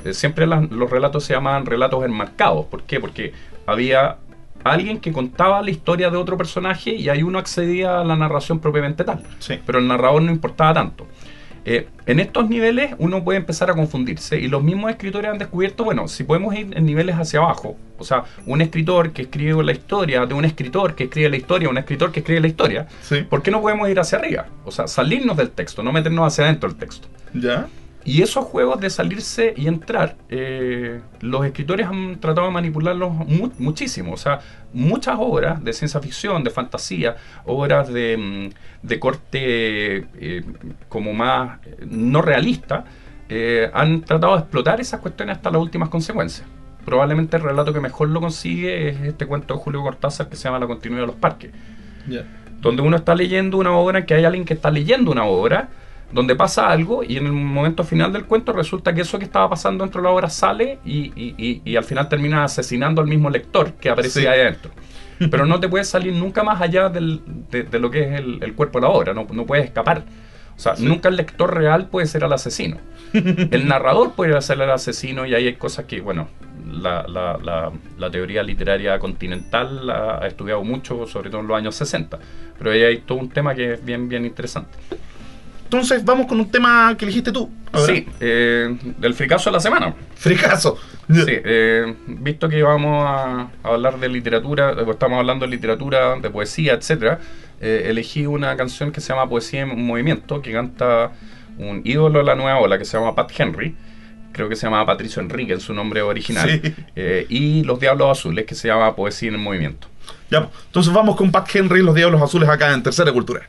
[0.05, 2.67] eh, siempre las- los relatos se llamaban relatos enmarcados.
[2.67, 3.01] ¿Por qué?
[3.01, 3.33] Porque
[3.67, 4.17] había
[4.65, 8.59] alguien que contaba la historia de otro personaje y ahí uno accedía a la narración
[8.59, 9.23] propiamente tal.
[9.39, 9.59] Sí.
[9.65, 11.07] Pero el narrador no importaba tanto.
[11.67, 15.83] Eh, en estos niveles uno puede empezar a confundirse y los mismos escritores han descubierto,
[15.85, 19.73] bueno, si podemos ir en niveles hacia abajo, o sea, un escritor que escribe la
[19.73, 23.23] historia de un escritor que escribe la historia, un escritor que escribe la historia, Sí.
[23.23, 24.45] ¿por qué no podemos ir hacia arriba?
[24.67, 27.09] O sea, salirnos del texto, no meternos hacia adentro del texto.
[27.33, 27.67] ¿Ya?
[28.05, 33.51] Y esos juegos de salirse y entrar, eh, los escritores han tratado de manipularlos mu-
[33.59, 34.13] muchísimo.
[34.13, 34.41] O sea,
[34.75, 39.39] muchas obras de ciencia ficción, de fantasía, obras de, mm, de corte
[40.21, 40.45] eh,
[40.89, 42.85] como más eh, no realista,
[43.31, 46.47] eh, han tratado de explotar esas cuestiones hasta las últimas consecuencias.
[46.85, 50.45] Probablemente el relato que mejor lo consigue es este cuento de Julio Cortázar que se
[50.45, 51.53] llama La continuidad de los parques
[52.61, 55.69] donde uno está leyendo una obra en que hay alguien que está leyendo una obra,
[56.15, 59.51] donde pasa algo y en el momento final del cuento resulta que eso que estaba
[59.51, 63.09] pasando dentro de la obra sale y, y- y- y al final termina asesinando al
[63.09, 64.29] mismo lector que aparecía Sí.
[64.29, 64.71] ahí adentro.
[65.31, 68.43] Pero no te puedes salir nunca más allá del- de, de lo que es el,
[68.43, 70.05] el cuerpo de la obra, no, no puedes escapar.
[70.57, 72.77] O sea, nunca el lector real puede ser el asesino.
[73.13, 76.29] El narrador puede ser el asesino y ahí hay cosas que, bueno,
[76.71, 81.57] la, la- la- la teoría literaria continental la ha estudiado mucho, sobre todo en los
[81.57, 82.19] años 60.
[82.59, 84.71] Pero ahí hay todo un tema que es bien, bien interesante.
[85.75, 87.51] Entonces vamos con un tema que elegiste tú.
[87.73, 87.93] ahora.
[87.93, 89.95] Sí, eh, del fricazo de la semana.
[90.15, 90.79] Fricazo.
[91.09, 96.17] Sí, eh, visto que vamos a, a hablar de literatura, eh, estamos hablando de literatura,
[96.17, 97.19] de poesía, etcétera,
[97.61, 101.13] eh, elegí una canción que se llama Poesía en Movimiento, que canta
[101.59, 103.75] un ídolo de la nueva ola que se llama Pat Henry,
[104.33, 106.75] creo que se llama Patricio Enrique en su nombre original, Sí.
[106.97, 109.89] eh, y Los Diablos Azules, que se llama Poesía en Movimiento.
[110.31, 113.49] Ya, pues, entonces vamos con Pat Henry y los Diablos Azules acá en Tercera Cultura.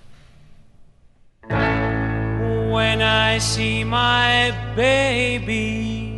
[2.76, 6.12] When I see my baby.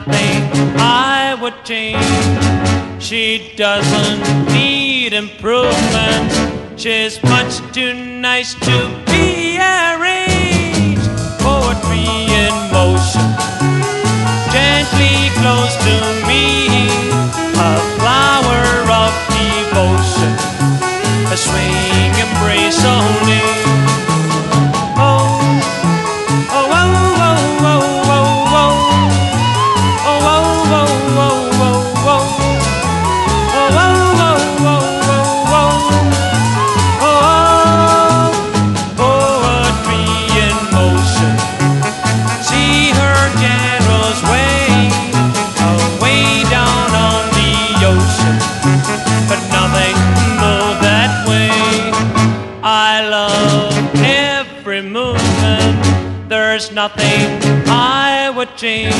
[0.00, 0.42] nothing
[0.78, 3.04] I would change.
[3.08, 6.30] She doesn't need improvement.
[6.80, 8.76] She's much too nice to
[9.10, 11.10] be arranged.
[11.44, 12.08] Poetry
[12.42, 13.28] in motion,
[14.54, 15.96] gently close to
[16.28, 16.46] me.
[17.70, 18.62] A flower
[19.02, 20.32] of devotion,
[21.34, 23.61] a swaying embrace only.
[52.64, 56.28] I love every movement.
[56.28, 58.94] There's nothing I would change.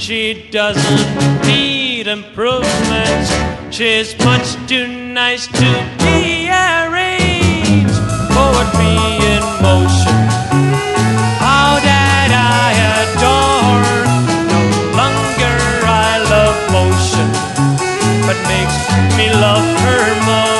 [0.00, 3.30] She doesn't need improvements.
[3.70, 8.00] She's much too nice to be arranged.
[8.32, 8.96] Poetry
[9.28, 10.24] in motion.
[11.36, 12.72] How that I
[13.04, 13.84] adore?
[14.48, 14.60] No
[14.96, 17.28] longer I love motion,
[18.24, 18.78] but makes
[19.18, 20.53] me love her more.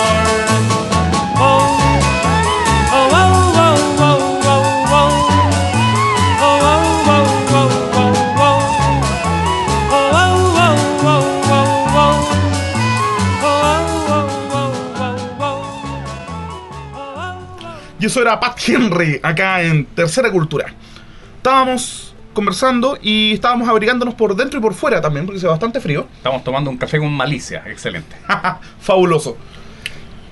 [18.05, 20.67] Y eso era Pat Henry, acá en Tercera Cultura.
[21.39, 26.07] Estábamos conversando y estábamos abrigándonos por dentro y por fuera también, porque hace bastante frío.
[26.19, 28.15] Estamos tomando un café con malicia, excelente.
[28.81, 29.39] Fabuloso.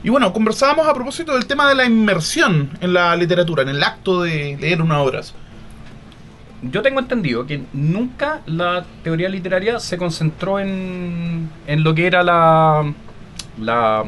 [0.05, 3.83] Y bueno, conversábamos a propósito del tema de la inmersión en la literatura, en el
[3.83, 5.23] acto de leer una obra.
[6.61, 12.23] Yo tengo entendido que nunca la teoría literaria se concentró en, en lo que era
[12.23, 12.93] la,
[13.59, 14.05] la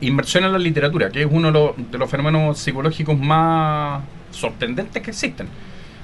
[0.00, 5.02] inmersión en la literatura, que es uno de los, de los fenómenos psicológicos más sorprendentes
[5.02, 5.48] que existen.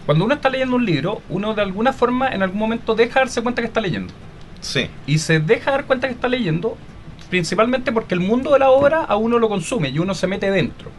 [0.04, 3.42] Cuando uno está leyendo un libro, uno de alguna forma en algún momento deja darse
[3.42, 4.12] cuenta que está leyendo.
[4.60, 4.88] Sí.
[5.06, 6.76] Y se deja dar cuenta que está leyendo
[7.28, 10.50] principalmente porque el mundo de la obra a uno lo consume y uno se mete
[10.50, 10.90] dentro.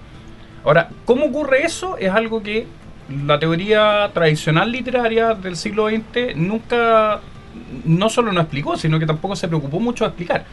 [0.63, 1.97] Ahora, ¿cómo ocurre eso?
[1.97, 2.67] Es algo que
[3.25, 7.21] la teoría tradicional literaria del siglo XX nunca,
[7.85, 10.45] no solo no explicó, sino que tampoco se preocupó mucho de explicar.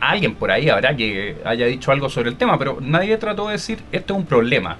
[0.00, 3.52] Alguien por ahí habrá que haya dicho algo sobre el tema, pero nadie trató de
[3.52, 4.76] decir esto es un problema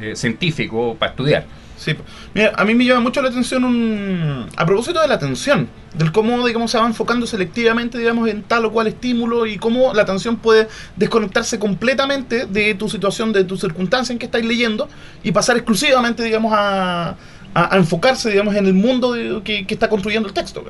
[0.00, 1.44] eh, científico para estudiar.
[1.76, 1.96] Sí.
[2.34, 4.46] Mira, a mí me llama mucho la atención un...
[4.56, 8.66] A propósito de la atención, del cómo, digamos, se va enfocando selectivamente, digamos, en tal
[8.66, 13.56] o cual estímulo y cómo la atención puede desconectarse completamente de tu situación, de tu
[13.56, 14.88] circunstancia en que estáis leyendo
[15.24, 17.16] y pasar exclusivamente, digamos, a,
[17.54, 20.64] a, a enfocarse, digamos, en el mundo de- que, que está construyendo el texto.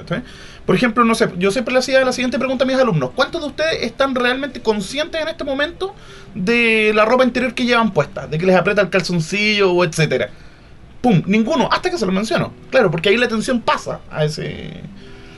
[0.66, 3.11] Por ejemplo, no sé, yo siempre le hacía la siguiente pregunta a mis alumnos.
[3.14, 5.95] ¿Cuántos de ustedes están realmente conscientes en este momento
[6.35, 8.27] de la ropa interior que llevan puesta?
[8.27, 10.31] De que les aprieta el calzoncillo o etcétera.
[11.01, 11.23] ¡Pum!
[11.27, 12.53] Ninguno, hasta que se lo menciono.
[12.71, 14.81] Claro, porque ahí la atención pasa a ese...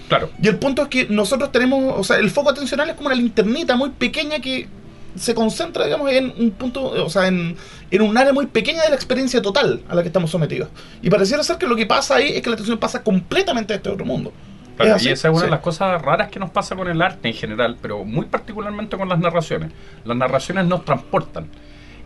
[0.08, 3.06] Claro, Y el punto es que nosotros tenemos, o sea, el foco atencional es como
[3.06, 4.68] una linternita muy pequeña que
[5.16, 7.56] se concentra, digamos, en un punto, o sea, en,
[7.90, 10.68] en un área muy pequeña de la experiencia total a la que estamos sometidos.
[11.02, 13.76] Y pareciera ser que lo que pasa ahí es que la atención pasa completamente a
[13.76, 14.32] este otro mundo.
[14.76, 15.08] Claro, ¿Es así?
[15.08, 15.44] y esa es una Sí.
[15.46, 18.96] de las cosas raras que nos pasa con el arte en general, pero muy particularmente
[18.96, 19.70] con las narraciones.
[20.04, 21.46] Las narraciones nos transportan.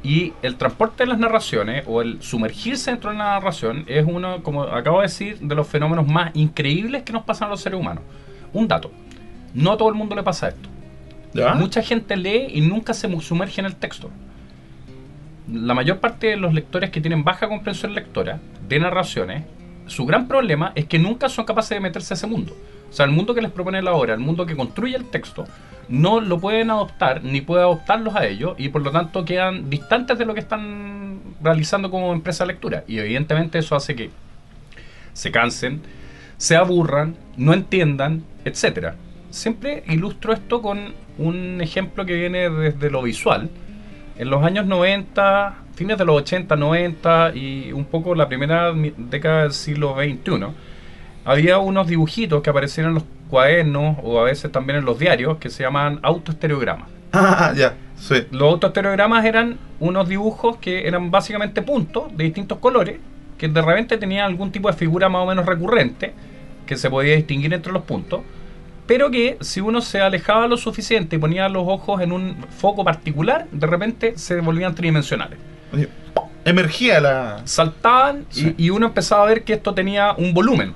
[0.02, 4.42] Y el transporte de las narraciones, o el sumergirse dentro de la narración, es uno,
[4.42, 7.80] como acabo de decir, de los fenómenos más increíbles que nos pasan a los seres
[7.80, 8.04] humanos.
[8.52, 8.92] Un dato.
[9.54, 10.68] No a todo el mundo le pasa esto.
[11.34, 14.10] Mucha gente lee y nunca se sumerge en el texto.
[15.50, 18.38] La mayor parte de los lectores que tienen baja comprensión lectora
[18.68, 19.44] de narraciones,
[19.86, 22.54] su gran problema es que nunca son capaces de meterse a ese mundo.
[22.90, 25.46] O sea, el mundo que les propone la obra, el mundo que construye el texto,
[25.88, 30.18] no lo pueden adoptar ni puede adoptarlos a ellos y por lo tanto quedan distantes
[30.18, 32.84] de lo que están realizando como empresa de lectura.
[32.86, 34.10] Y evidentemente eso hace que
[35.12, 35.82] se cansen,
[36.36, 38.96] se aburran, no entiendan, etcétera.
[39.30, 43.50] Siempre ilustro esto con un ejemplo que viene desde lo visual.
[44.16, 49.42] En los años 90, fines de los 80, 90 y un poco la primera década
[49.42, 50.46] del siglo XXI,
[51.24, 55.38] había unos dibujitos que aparecían en los cuadernos o a veces también en los diarios
[55.38, 56.88] que se llamaban autoestereogramas.
[57.10, 58.26] Ah, ya, sí.
[58.32, 62.98] Los autoestereogramas eran unos dibujos que eran básicamente puntos de distintos colores,
[63.38, 66.12] que de repente tenían algún tipo de figura más o menos recurrente,
[66.66, 68.20] que se podía distinguir entre los puntos,
[68.88, 72.82] pero que si uno se alejaba lo suficiente y ponía los ojos en un foco
[72.84, 75.38] particular, de repente se volvían tridimensionales.
[76.44, 77.42] Emergía la...
[77.44, 78.24] Saltaban
[78.56, 80.72] y- uno empezaba a ver que esto tenía un volumen,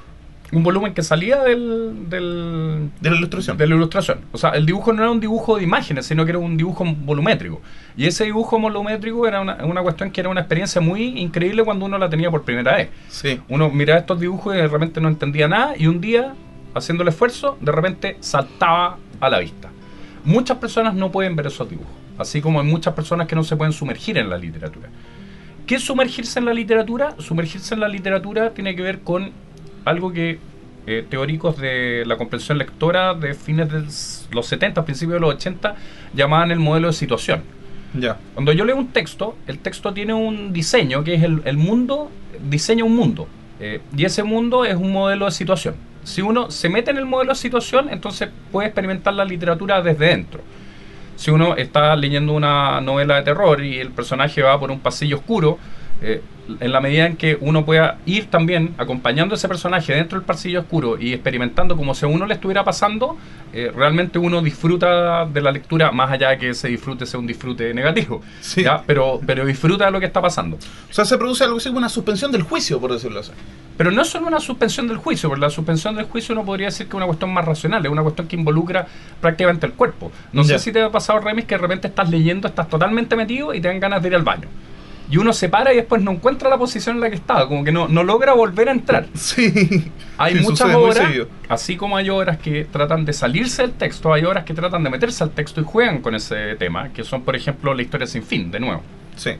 [0.52, 3.56] un volumen que salía del, del, de la ilustración.
[3.56, 4.18] de la ilustración.
[4.32, 6.84] O sea, el dibujo no era un dibujo de imágenes, sino que era un dibujo
[6.84, 7.62] volumétrico.
[7.96, 11.86] Y ese dibujo volumétrico era una, una cuestión que era una experiencia muy increíble cuando
[11.86, 12.90] uno la tenía por primera vez.
[13.08, 13.40] Sí.
[13.48, 16.34] Uno miraba estos dibujos y de repente no entendía nada y un día,
[16.74, 19.70] haciendo el esfuerzo, de repente saltaba a la vista.
[20.24, 23.56] Muchas personas no pueden ver esos dibujos, así como hay muchas personas que no se
[23.56, 24.88] pueden sumergir en la literatura.
[25.66, 27.14] ¿Qué es sumergirse en la literatura?
[27.18, 29.30] Sumergirse en la literatura tiene que ver con
[29.84, 30.38] algo que
[30.86, 33.84] eh, teóricos de la comprensión lectora de fines de
[34.34, 35.76] los 70, principios de los 80,
[36.14, 37.42] llamaban el modelo de situación.
[37.94, 38.18] Ya.
[38.34, 42.10] Cuando yo leo un texto, el texto tiene un diseño, que es el, el mundo,
[42.48, 43.28] diseña un mundo.
[43.60, 45.74] eh, y ese mundo es un modelo de situación.
[46.04, 50.06] Si uno se mete en el modelo de situación, entonces puede experimentar la literatura desde
[50.06, 50.40] dentro.
[51.16, 55.16] Si uno está leyendo una novela de terror y el personaje va por un pasillo
[55.18, 55.58] oscuro
[56.02, 56.20] eh,
[56.60, 60.26] en la medida en que uno pueda ir también acompañando a ese personaje dentro del
[60.26, 63.16] pasillo oscuro y experimentando como si a uno le estuviera pasando,
[63.52, 67.26] eh, realmente uno disfruta de la lectura, más allá de que ese disfrute sea un
[67.26, 68.64] disfrute negativo, Sí.
[68.64, 68.82] ¿ya?
[68.86, 70.56] Pero, pero disfruta de lo que está pasando.
[70.56, 73.30] O sea, se produce algo así como una suspensión del juicio, por decirlo así.
[73.76, 76.66] Pero no es solo una suspensión del juicio, porque la suspensión del juicio uno podría
[76.66, 78.86] decir que es una cuestión más racional, es una cuestión que involucra
[79.20, 80.10] prácticamente el cuerpo.
[80.32, 83.54] No sé si te ha pasado, Remis, que de repente estás leyendo, estás totalmente metido
[83.54, 84.48] y te dan ganas de ir al baño.
[85.12, 87.64] Y uno se para y después no encuentra la posición en la que estaba, como
[87.64, 89.06] que no, no logra volver a entrar.
[89.14, 89.92] Sí.
[90.16, 91.10] Hay Sí, muchas obras,
[91.48, 94.88] así como hay obras que tratan de salirse del texto, hay obras que tratan de
[94.90, 98.22] meterse al texto y juegan con ese tema, que son, por ejemplo, la historia sin
[98.22, 98.82] fin, de nuevo.
[99.16, 99.30] Sí.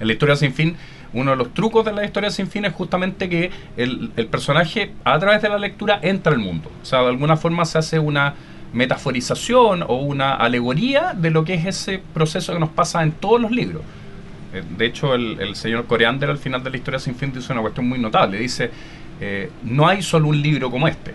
[0.00, 0.76] En la historia sin fin,
[1.14, 4.92] uno de los trucos de la historia sin fin es justamente que el, el personaje,
[5.04, 6.70] a través de la lectura, entra al mundo.
[6.82, 8.34] O sea, de alguna forma se hace una
[8.74, 13.40] metaforización o una alegoría de lo que es ese proceso que nos pasa en todos
[13.40, 13.82] los libros.
[14.52, 17.62] Eh, De hecho, el, señor Coreander al final de la historia sin fin dice una
[17.62, 18.38] cuestión muy notable.
[18.38, 18.70] Dice,
[19.20, 21.12] eh, no hay solo un libro como este.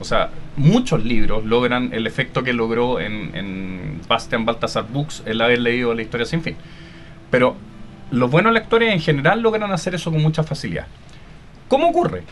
[0.00, 5.40] O sea, muchos libros logran el efecto que logró en, en Bastian Baltasar Books el
[5.40, 6.56] haber leído la historia sin fin.
[7.30, 7.56] Pero
[8.10, 10.86] los buenos lectores en general logran hacer eso con mucha facilidad.
[11.68, 12.22] ¿Cómo ocurre?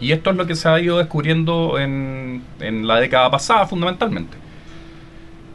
[0.00, 4.36] Y esto es lo que se ha ido descubriendo en, en la década pasada fundamentalmente.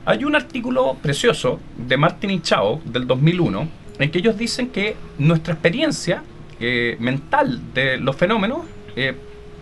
[0.05, 2.41] Hay un artículo precioso de Martin y
[2.85, 6.23] del 2001 en que ellos dicen que nuestra experiencia
[6.59, 8.59] eh, mental de los fenómenos
[8.95, 9.15] eh,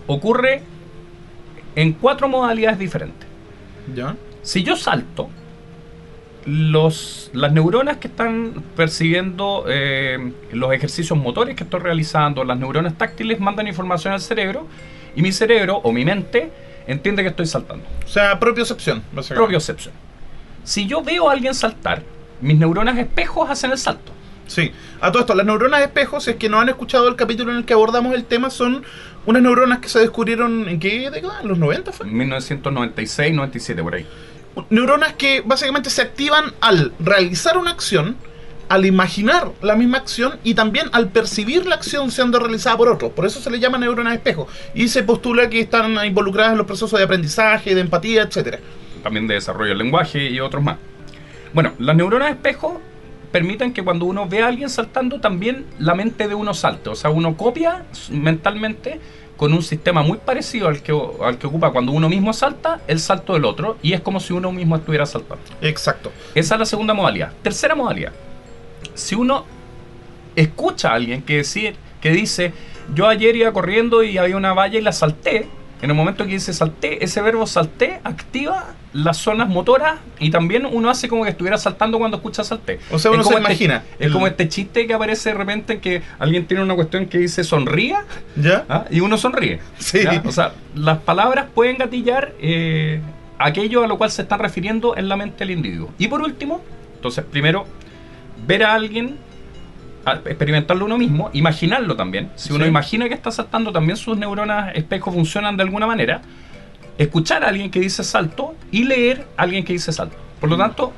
[0.08, 0.62] ocurre
[1.76, 3.28] en cuatro modalidades diferentes.
[3.96, 4.16] ¿Ya?
[4.42, 5.30] Si yo salto,
[6.46, 12.98] los, las neuronas que están percibiendo eh, los ejercicios motores que estoy realizando, las neuronas
[12.98, 14.68] táctiles mandan información al cerebro
[15.16, 16.52] y mi cerebro o mi mente
[16.88, 17.86] entiende que estoy saltando.
[18.04, 19.04] O sea, propiocepción.
[19.30, 19.94] Propiocepción.
[20.64, 22.04] Si yo veo a alguien saltar,
[22.42, 24.12] mis neuronas espejos hacen el salto.
[24.52, 24.70] Sí.
[25.00, 27.60] A todo esto, las neuronas espejos, si es que no han escuchado el capítulo en
[27.60, 28.84] el que abordamos el tema, son
[29.26, 31.40] unas neuronas que se descubrieron en qué década?
[31.42, 32.06] ¿En los 90 fue?
[32.06, 34.06] En 1996, 97 por ahí.
[34.70, 38.18] Neuronas que básicamente se activan al realizar una acción,
[38.68, 43.14] al imaginar la misma acción y también al percibir la acción siendo realizada por otros.
[43.14, 44.50] Por eso se le llama neuronas espejo.
[44.76, 48.60] Y se postula que están involucradas en los procesos de aprendizaje, de empatía, etcétera.
[49.02, 50.76] también de desarrollo del lenguaje y otros más.
[51.54, 52.82] Bueno, las neuronas espejo
[53.32, 56.90] permiten que cuando uno ve a alguien saltando, también la mente de uno salte.
[56.90, 59.00] O sea, uno copia mentalmente
[59.38, 63.00] con un sistema muy parecido al que, al que ocupa cuando uno mismo salta, el
[63.00, 65.44] salto del otro, y es como si uno mismo estuviera saltando.
[65.62, 66.12] Exacto.
[66.36, 67.32] Esa es la segunda modalidad.
[67.42, 68.12] Tercera modalidad.
[68.94, 69.46] Si uno
[70.36, 72.54] escucha a alguien que, decir, que dice,
[72.94, 75.48] yo ayer iba corriendo y había una valla y la salté,
[75.82, 80.66] en el momento que dice salté, ese verbo salté activa las zonas motoras y también
[80.66, 82.80] uno hace como que estuviera saltando cuando escucha salté.
[82.92, 83.84] O sea, uno se este- imagina.
[83.98, 87.06] Es El- como este chiste que aparece de repente en que alguien tiene una cuestión
[87.08, 88.66] que dice sonría ¿Ya?
[88.70, 88.86] ¿ah?
[88.92, 89.60] y uno sonríe.
[89.80, 90.04] Sí.
[90.04, 90.22] ¿ya?
[90.26, 93.00] O sea, las palabras pueden gatillar eh,
[93.40, 95.90] aquello a lo cual se están refiriendo en la mente del individuo.
[95.98, 96.62] Y por último,
[96.96, 97.66] entonces, primero,
[98.46, 99.18] ver a alguien,
[100.26, 102.30] experimentarlo uno mismo, imaginarlo también.
[102.36, 106.22] Si uno imagina que está saltando, también sus neuronas espejo funcionan de alguna manera.
[106.98, 110.16] Escuchar a alguien que dice salto y leer a alguien que dice salto.
[110.40, 110.92] Por lo tanto,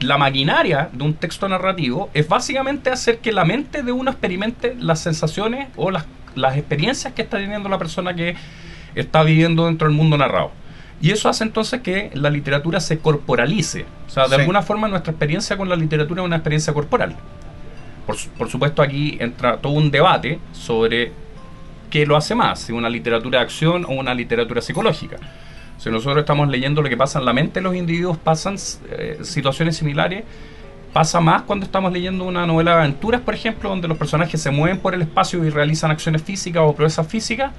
[0.00, 4.74] la maquinaria de un texto narrativo es básicamente hacer que la mente de uno experimente
[4.78, 8.34] las sensaciones o las, las experiencias que está teniendo la persona que
[8.94, 10.50] está viviendo dentro del mundo narrado.
[11.02, 13.86] Y eso hace entonces que la literatura se corporalice.
[14.06, 14.40] O sea, de Sí.
[14.42, 17.14] alguna forma nuestra experiencia con la literatura es una experiencia corporal.
[18.10, 21.12] Por, su- por supuesto aquí entra todo un debate sobre
[21.90, 25.16] qué lo hace más, si una literatura de acción o una literatura psicológica.
[25.78, 28.56] Si nosotros estamos leyendo lo que pasa en la mente de los individuos, pasan
[28.90, 30.24] eh, situaciones similares.
[30.92, 34.50] Pasa más cuando estamos leyendo una novela de aventuras, por ejemplo, donde los personajes se
[34.50, 37.52] mueven por el espacio y realizan acciones físicas o proezas físicas.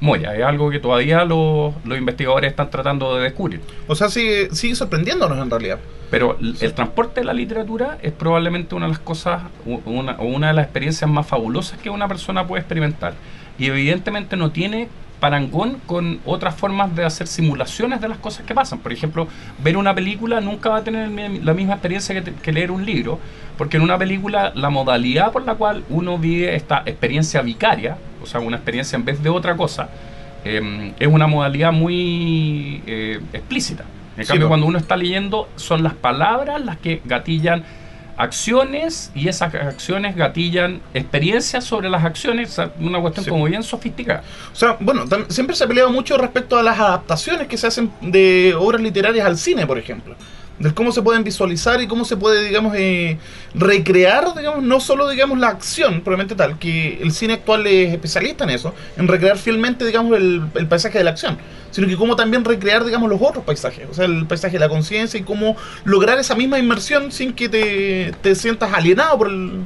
[0.00, 3.60] Moya, es algo que todavía los, los investigadores están tratando de descubrir.
[3.86, 5.78] O sea, sigue, sigue sorprendiéndonos en realidad.
[6.10, 9.42] Pero el transporte de la literatura es probablemente una de las cosas,
[9.84, 13.14] una, una de las experiencias más fabulosas que una persona puede experimentar.
[13.58, 18.54] Y evidentemente no tiene parangón con otras formas de hacer simulaciones de las cosas que
[18.54, 18.80] pasan.
[18.80, 19.26] Por ejemplo,
[19.62, 21.08] ver una película nunca va a tener
[21.42, 23.18] la misma experiencia que, te- que leer un libro,
[23.56, 28.26] porque en una película la modalidad por la cual uno vive esta experiencia vicaria, o
[28.26, 29.88] sea, una experiencia en vez de otra cosa,
[30.44, 33.84] eh, es una modalidad muy eh, explícita.
[34.16, 37.64] En Sí, cambio, cuando uno está leyendo, son las palabras las que gatillan
[38.16, 43.30] acciones y esas acciones gatillan experiencias sobre las acciones, una cuestión Sí.
[43.30, 44.22] como bien sofisticada.
[44.52, 47.90] O sea, bueno, siempre se ha peleado mucho respecto a las adaptaciones que se hacen
[48.00, 50.14] de obras literarias al cine, por ejemplo.
[50.58, 53.18] Del cómo se pueden visualizar y cómo se puede, digamos, eh,
[53.54, 58.44] recrear, digamos, no solo, digamos, la acción, probablemente tal, que el cine actual es especialista
[58.44, 61.38] en eso, en recrear fielmente, digamos, el, el paisaje de la acción,
[61.72, 64.68] sino que cómo también recrear, digamos, los otros paisajes, o sea, el paisaje de la
[64.68, 69.60] conciencia y cómo lograr esa misma inmersión sin que te, te sientas alienado por, el-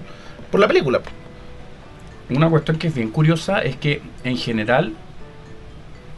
[0.50, 1.00] por la película.
[2.30, 4.94] Una cuestión que es bien curiosa es que en general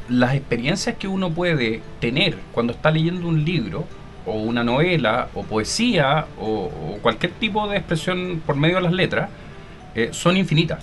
[0.08, 3.86] las experiencias que uno puede tener cuando está leyendo un libro
[4.26, 8.92] o una novela o poesía o, o cualquier tipo de expresión por medio de las
[8.92, 9.30] letras
[9.94, 10.78] eh, son infinitas.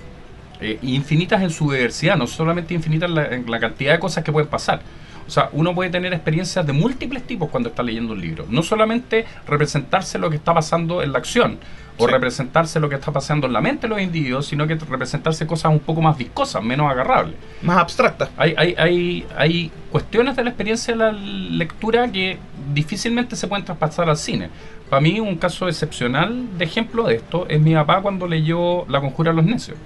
[0.60, 4.24] Eh, infinitas en su diversidad, no solamente infinitas en la, en la cantidad de cosas
[4.24, 4.82] que pueden pasar.
[5.28, 8.46] O sea, uno puede tener experiencias de múltiples tipos cuando está leyendo un libro.
[8.50, 11.60] No solamente representarse lo que está pasando en la acción
[11.98, 12.12] o Sí.
[12.12, 15.72] representarse lo que está pasando en la mente de los individuos, sino que representarse cosas
[15.72, 17.36] un poco más viscosas, menos agarrables.
[17.62, 18.30] Más abstracta.
[18.38, 22.38] Hay, hay, hay, hay cuestiones de la experiencia de la lectura que
[22.74, 24.50] difícilmente se pueden traspasar al cine.
[24.90, 29.02] Para mí, un caso excepcional de ejemplo de esto es mi papá cuando leyó La
[29.02, 29.78] Conjura de los Necios.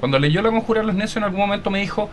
[0.00, 2.08] Cuando leyó La Conjura de los Necios, en algún momento me dijo: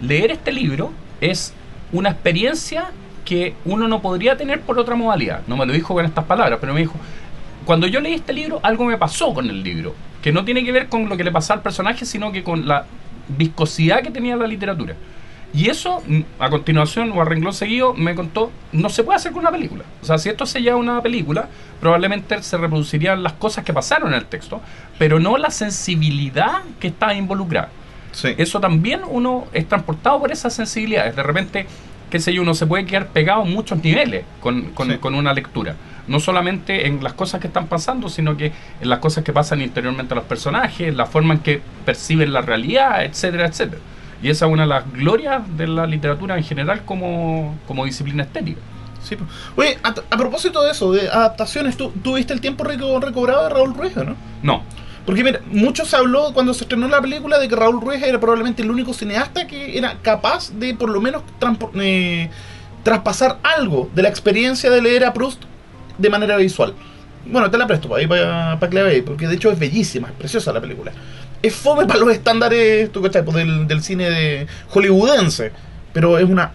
[0.00, 1.54] leer este libro es
[1.92, 2.90] una experiencia
[3.24, 5.42] que uno no podría tener por otra modalidad.
[5.46, 6.94] No me lo dijo con estas palabras, pero me dijo:
[7.64, 10.72] cuando yo leí este libro, algo me pasó con el libro, que no tiene que
[10.72, 12.86] ver con lo que le pasaba al personaje, sino que con la
[13.28, 14.94] viscosidad que tenía la literatura.
[15.54, 19.32] Y eso, mm, a continuación o a renglón seguido, me contó, no se puede hacer
[19.32, 19.84] con una película.
[20.02, 21.48] O sea, si esto se lleva a una película,
[21.80, 24.60] probablemente se reproducirían las cosas que pasaron en el texto,
[24.98, 27.68] pero no la sensibilidad que está involucrada.
[28.12, 28.34] Sí.
[28.36, 31.16] Eso también uno es transportado por esas sensibilidades.
[31.16, 31.66] De repente,
[32.10, 34.98] qué sé yo, uno se puede quedar pegado en muchos niveles con, con- Sí.
[34.98, 35.74] con una lectura.
[36.08, 39.60] No solamente en las cosas que están pasando, sino que en las cosas que pasan
[39.60, 43.80] interiormente a los personajes, la forma en que perciben la realidad, etcétera, etcétera.
[44.22, 48.22] Y esa es una de las glorias de la literatura en general como, como disciplina
[48.22, 48.60] estética.
[49.02, 49.16] Sí.
[49.56, 53.44] Oye, a, a propósito de eso, de adaptaciones, ¿tú, tú viste el tiempo reco- recobrado
[53.44, 54.16] de Raúl Ruiz, no?
[54.42, 54.62] No,
[55.04, 58.18] Porque mira, mucho se habló cuando se estrenó la película de que Raúl Ruiz era
[58.18, 61.22] probablemente el único cineasta que era capaz de por lo menos
[61.80, 62.28] eh,
[62.82, 65.44] traspasar algo de la experiencia de leer a Proust
[65.98, 66.74] de manera visual.
[67.24, 68.00] Bueno, te la presto para
[68.68, 70.92] que la veáis, porque de hecho es bellísima, es preciosa la película.
[71.42, 75.52] Es fome para los estándares tú cachai, pues, del, del cine de hollywoodense,
[75.92, 76.52] pero es una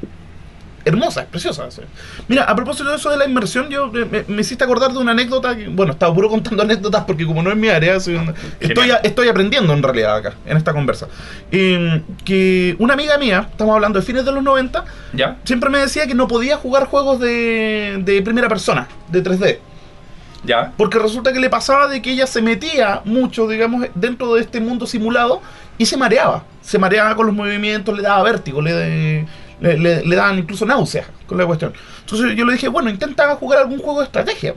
[0.84, 1.70] hermosa, es preciosa.
[1.70, 1.82] sí.
[2.28, 4.98] Mira, a propósito de eso de la inmersión, yo eh, me, me hiciste acordar de
[4.98, 8.16] una anécdota que, bueno, estaba puro contando anécdotas porque como no es mi área, soy
[8.16, 11.08] un- estoy, a- estoy aprendiendo en realidad acá, en esta conversa.
[11.52, 15.38] Eh, que una amiga mía, estamos hablando de fines de los 90, ¿ya?
[15.44, 19.58] siempre me decía que no podía jugar juegos de, de primera persona, de 3D.
[20.44, 20.72] ¿Ya?
[20.76, 24.60] Porque resulta que le pasaba de que ella se metía mucho, digamos, dentro de este
[24.60, 25.42] mundo simulado
[25.78, 26.44] y se mareaba.
[26.62, 29.26] Se mareaba con los movimientos, le daba vértigo, le,
[29.60, 31.74] le, le- daban incluso náuseas con la cuestión.
[32.00, 34.56] Entonces yo le dije, bueno, intenta jugar algún juego de estrategia.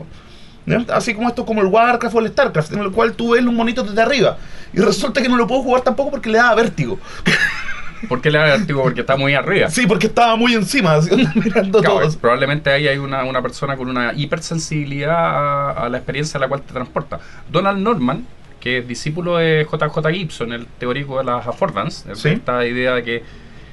[0.88, 3.52] Así como esto, como el Warcraft o el Starcraft, en el cual tú ves los
[3.52, 4.38] monitos desde arriba.
[4.72, 6.98] Y resulta que no lo puedo jugar tampoco porque le daba vértigo.
[8.08, 8.82] ¿Por qué le da vértigo?
[8.82, 9.68] Porque está muy arriba.
[9.70, 12.18] Sí, porque estaba muy encima, así, mirando Claro, todo.
[12.20, 16.48] probablemente ahí hay una, una persona con una hipersensibilidad a, a la experiencia a la
[16.48, 17.20] cual te transporta.
[17.50, 18.26] Donald Norman,
[18.60, 22.30] que es discípulo de JJ Gibson, el teórico de las affordance, Sí.
[22.30, 23.22] esta idea de que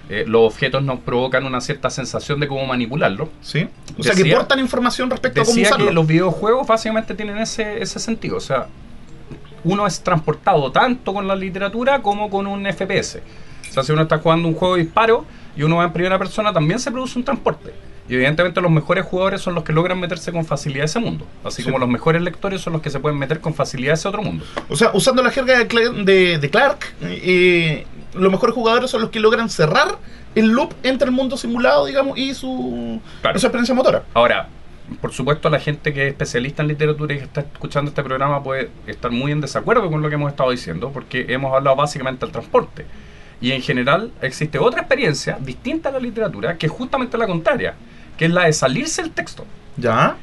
[0.10, 3.30] eh, los objetos nos provocan una cierta sensación de cómo manipularlos.
[3.42, 3.70] ¿Sí?
[3.98, 5.86] O sea, que portan información respecto a cómo usarlo.
[5.88, 8.36] que los videojuegos básicamente tienen ese, ese sentido.
[8.36, 8.68] O sea,
[9.64, 13.20] uno es transportado tanto con la literatura como con un FPS.
[13.72, 16.20] O sea, si uno está jugando un juego de disparo y uno va en primera
[16.20, 17.74] persona, también se produce un transporte.
[18.10, 21.26] Y evidentemente los mejores jugadores son los que logran meterse con facilidad a ese mundo.
[21.46, 21.64] Así Sí.
[21.64, 24.22] como los mejores lectores son los que se pueden meter con facilidad a ese otro
[24.22, 24.44] mundo.
[24.70, 29.02] O sea, usando la jerga de, Cla- de- de Clark, eh, los mejores jugadores son
[29.02, 29.98] los que logran cerrar
[30.36, 33.40] el loop entre el mundo simulado, digamos, y su, Claro.
[33.40, 34.04] su experiencia motora.
[34.14, 34.50] Ahora,
[35.00, 38.44] por supuesto, la gente que es especialista en literatura y que está escuchando este programa
[38.44, 42.26] puede estar muy en desacuerdo con lo que hemos estado diciendo, porque hemos hablado básicamente
[42.26, 42.86] del transporte.
[43.42, 47.74] Y en general existe otra experiencia distinta a la literatura, que es justamente la contraria,
[48.18, 49.46] que es la de salirse del texto.
[49.78, 50.16] ¿Ya?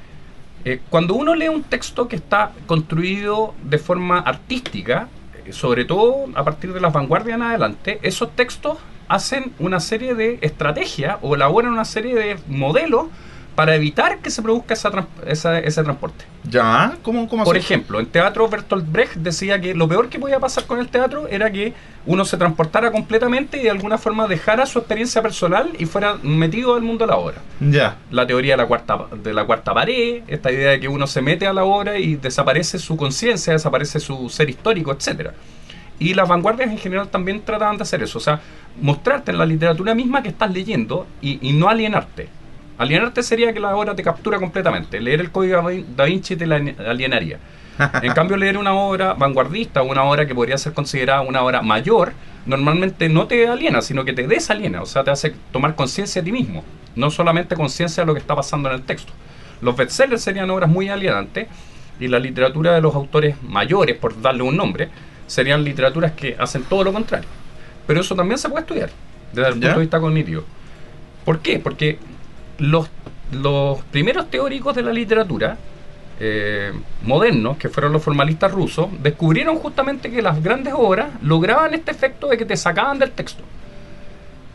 [0.65, 5.09] Eh, cuando uno lee un texto que está construido de forma artística,
[5.45, 10.15] eh, sobre todo a partir de las vanguardias en adelante, esos textos hacen una serie
[10.15, 13.07] de estrategias o elaboran una serie de modelos
[13.59, 14.89] para evitar que se produzca esa
[15.27, 16.25] esa- ese transporte.
[16.49, 16.97] ¿Ya?
[17.03, 17.65] ¿Cómo, cómo Por así?
[17.65, 21.27] ejemplo, en teatro Bertolt Brecht decía que lo peor que podía pasar con el teatro
[21.27, 21.73] era que
[22.07, 26.77] uno se transportara completamente y de alguna forma dejara su experiencia personal y fuera metido
[26.77, 27.97] al mundo de la obra Ya.
[28.13, 31.21] la teoría de la cuarta de la cuarta pared, esta idea de que uno se
[31.21, 35.35] mete a la obra y desaparece su conciencia, desaparece su ser histórico, etcétera.
[35.99, 38.39] Y las vanguardias en general también trataban de hacer eso, o sea,
[38.81, 42.29] mostrarte en la literatura misma que estás leyendo y, y no alienarte.
[42.79, 45.01] Alienarte sería que la obra te captura completamente.
[45.01, 47.39] Leer el código da Vinci te la alienaría.
[48.03, 52.13] En cambio, leer una obra vanguardista, una obra que podría ser considerada una obra mayor,
[52.45, 56.27] normalmente no te aliena, sino que te desaliena, o sea, te hace tomar conciencia de
[56.27, 56.65] ti mismo,
[56.97, 59.13] no solamente conciencia de lo que está pasando en el texto.
[59.61, 61.47] Los bestsellers serían obras muy alienantes
[62.01, 64.89] y la literatura de los autores mayores, por darle un nombre,
[65.29, 67.29] serían literaturas que hacen todo lo contrario.
[67.87, 68.91] Pero eso también se puede estudiar
[69.33, 70.43] desde el punto de vista cognitivo.
[71.25, 71.59] ¿Por qué?
[71.59, 71.99] Porque
[72.59, 72.89] los,
[73.33, 75.57] los primeros teóricos de la literatura
[76.21, 81.93] eh, modernos, que fueron los formalistas rusos, descubrieron justamente que las grandes obras lograban este
[81.93, 83.45] efecto de que te sacaban del texto.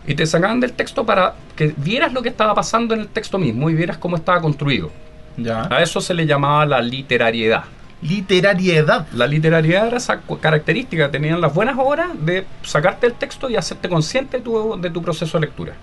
[0.05, 3.37] Y te sacaban del texto para que vieras lo que estaba pasando en el texto
[3.37, 4.91] mismo y vieras cómo estaba construido.
[5.37, 5.67] Ya.
[5.71, 7.63] A eso se le llamaba la literariedad.
[8.01, 9.07] Literariedad.
[9.13, 13.87] La literariedad era esa característica, tenían las buenas obras de sacarte el texto y hacerte
[13.87, 15.73] consciente de tu, de tu proceso de lectura.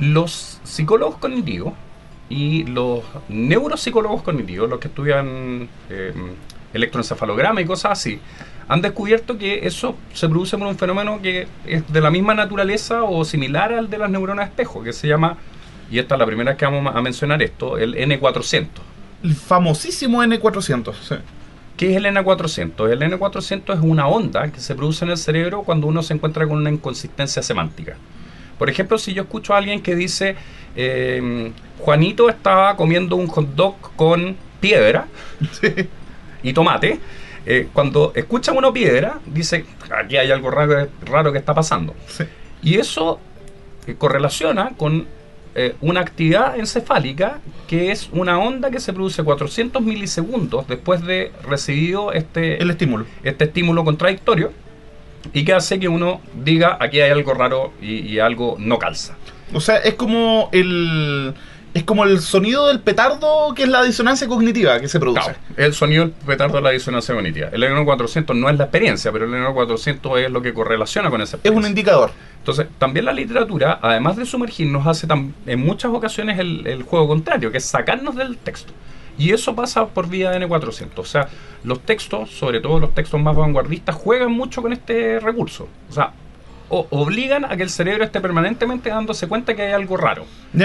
[0.00, 1.74] Los psicólogos cognitivos
[2.28, 6.12] y los neuropsicólogos cognitivos, los que estudian eh,
[6.72, 8.20] electroencefalograma y cosas así,
[8.68, 13.02] han descubierto que eso se produce por un fenómeno que es de la misma naturaleza
[13.02, 15.36] o similar al de las neuronas espejo, que se llama,
[15.90, 18.68] y esta es la primera que vamos a mencionar esto, el N400.
[19.24, 20.94] El famosísimo N400.
[21.02, 21.16] Sí.
[21.76, 22.90] ¿Qué es el N400?
[22.90, 26.46] El N400 es una onda que se produce en el cerebro cuando uno se encuentra
[26.46, 27.96] con una inconsistencia semántica.
[28.60, 30.36] Por ejemplo, si yo escucho a alguien que dice,
[30.76, 35.06] eh, Juanito estaba comiendo un hot dog con piedra
[36.42, 37.00] y tomate,
[37.46, 39.64] eh, cuando escucha uno piedra, dice,
[39.98, 41.94] aquí hay algo raro, raro que está pasando.
[42.06, 42.24] Sí.
[42.62, 43.18] Y eso
[43.86, 45.06] eh, correlaciona con
[45.54, 51.32] eh, una actividad encefálica que es una onda que se produce 400 milisegundos después de
[51.48, 53.06] recibido este, El estímulo.
[53.24, 54.52] este estímulo contradictorio
[55.32, 59.16] y que hace que uno diga aquí hay algo raro y, y algo no calza.
[59.52, 61.34] O sea, es como el.
[61.72, 65.22] Es como el sonido del petardo que es la disonancia cognitiva que se produce.
[65.22, 67.48] Claro, el sonido del petardo de la disonancia cognitiva.
[67.52, 71.38] El N400 no es la experiencia, pero el N400 es lo que correlaciona con esa
[71.44, 72.10] Es un indicador.
[72.38, 75.06] Entonces, también la literatura, además de sumergirnos, hace
[75.46, 78.72] en muchas ocasiones el, el juego contrario, que es sacarnos del texto.
[79.18, 80.90] Y eso pasa por vía de N400.
[80.96, 81.28] O sea,
[81.64, 85.68] los textos, sobre todo los textos más vanguardistas, juegan mucho con este recurso.
[85.88, 86.12] O sea,
[86.72, 90.24] o- obligan a que el cerebro esté permanentemente dándose cuenta que hay algo raro.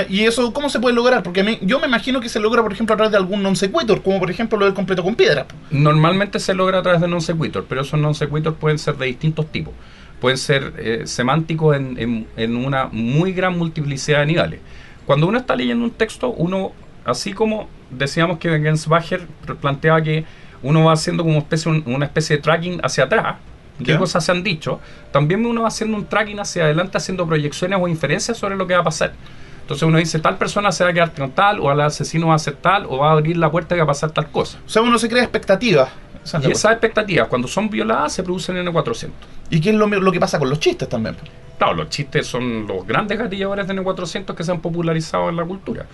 [0.09, 1.23] ¿Y eso cómo se puede lograr?
[1.23, 3.55] Porque me- yo me imagino que se logra, por ejemplo, a través de algún non
[3.55, 5.47] sequitur, como por ejemplo lo del completo con piedra.
[5.71, 9.07] Normalmente se logra a través de non sequitur, pero esos non sequitur pueden ser de
[9.07, 9.73] distintos tipos.
[10.21, 14.59] Pueden ser eh, semánticos en, en- en una muy gran multiplicidad de niveles.
[15.07, 16.71] Cuando uno está leyendo un texto, uno,
[17.03, 17.67] así como
[17.97, 19.27] decíamos que Gensbacher
[19.61, 20.25] planteaba que
[20.63, 23.35] uno va haciendo como especie, una especie de tracking hacia atrás,
[23.83, 24.79] qué cosas se han dicho,
[25.11, 28.73] también uno va haciendo un tracking hacia adelante, haciendo proyecciones o inferencias sobre lo que
[28.73, 29.13] va a pasar.
[29.61, 32.33] Entonces uno dice, tal persona se va a quedar con tal, o al asesino va
[32.33, 34.59] a hacer tal, o va a abrir la puerta y va a pasar tal cosa.
[34.65, 35.89] O sea, uno se crea expectativas.
[36.23, 39.09] Esa es la Y esas expectativas, cuando son violadas, se producen en N400.
[39.49, 41.15] ¿Y qué es lo, lo que pasa con los chistes también?
[41.57, 45.45] Claro, los chistes son los grandes gatilladores de N400 que se han popularizado en la
[45.45, 45.85] cultura.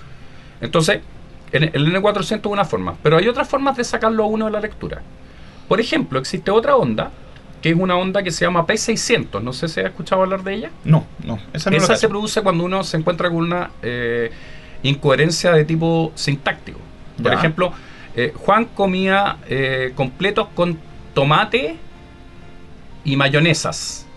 [0.60, 1.02] Entonces, en-
[1.52, 4.60] el N400 es una forma, pero hay otras formas de sacarlo a uno de la
[4.60, 5.02] lectura.
[5.68, 7.12] Por ejemplo, existe otra onda,
[7.62, 9.42] que es una onda que se llama P600.
[9.42, 10.72] No sé si has escuchado hablar de ella.
[10.84, 11.40] No, no.
[11.54, 14.32] Esa no Esa se produce cuando uno se encuentra con una eh,
[14.84, 16.80] incoherencia de tipo sintáctico.
[17.22, 17.38] Por Ya.
[17.38, 17.72] ejemplo,
[18.16, 20.78] eh, Juan comía eh, completos con
[21.14, 21.78] tomate
[23.04, 24.06] y mayonesas.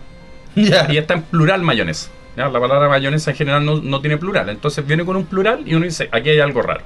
[0.55, 0.87] Ya.
[0.89, 2.09] Y está en plural mayonesa.
[2.37, 2.47] ¿ya?
[2.47, 4.47] La palabra mayonesa en general no, no tiene plural.
[4.49, 6.79] Entonces viene con un plural y uno dice, aquí hay algo raro.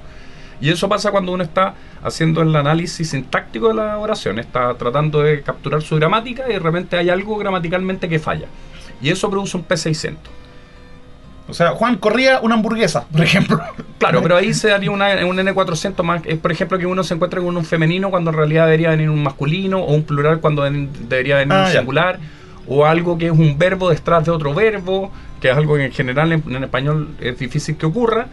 [0.61, 5.21] Y eso pasa cuando uno está haciendo el análisis sintáctico de la oración, está tratando
[5.21, 8.47] de capturar su gramática y de repente hay algo gramaticalmente que falla.
[9.01, 10.17] Y eso produce un P600.
[11.47, 13.59] O sea, Juan corría una hamburguesa, por ejemplo.
[13.97, 17.15] Claro, pero ahí se daría una, un N400 más, eh, por ejemplo, que uno se
[17.15, 20.63] encuentre con un femenino cuando en realidad debería venir un masculino, o un plural cuando
[20.63, 22.19] debería venir Ah, un singular,
[22.67, 25.91] o algo que es un verbo detrás de otro verbo, que es algo que en
[25.91, 28.27] general en, en español es difícil que ocurra,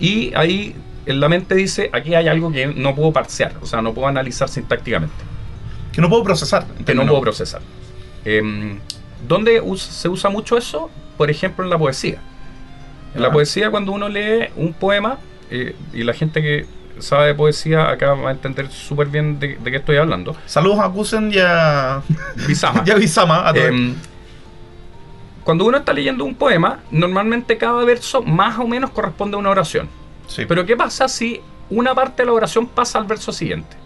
[0.00, 0.74] y ahí
[1.14, 4.48] la mente dice, aquí hay algo que no puedo parsear, o sea, no puedo analizar
[4.48, 5.14] sintácticamente,
[5.92, 6.66] Que no puedo procesar.
[6.84, 7.60] que no puedo procesar.
[8.24, 8.78] Em,
[9.26, 10.90] ¿Dónde se usa mucho eso?
[11.16, 12.18] Por ejemplo, en la poesía.
[13.14, 15.18] En la poesía, cuando uno lee un poema,
[15.50, 16.66] eh, y la gente que
[16.98, 20.36] sabe de poesía acá va a entender súper bien de, de qué estoy hablando.
[20.46, 22.02] Saludos a Kusen y a.
[22.46, 22.82] Bisama.
[22.86, 23.48] y a Bisama.
[23.48, 23.52] A.
[23.56, 23.94] Em,
[25.44, 29.50] cuando uno está leyendo un poema, normalmente cada verso más o menos corresponde a una
[29.50, 29.88] oración.
[30.28, 30.44] Sí.
[30.46, 33.76] Pero ¿qué pasa si una parte de la oración pasa al verso siguiente?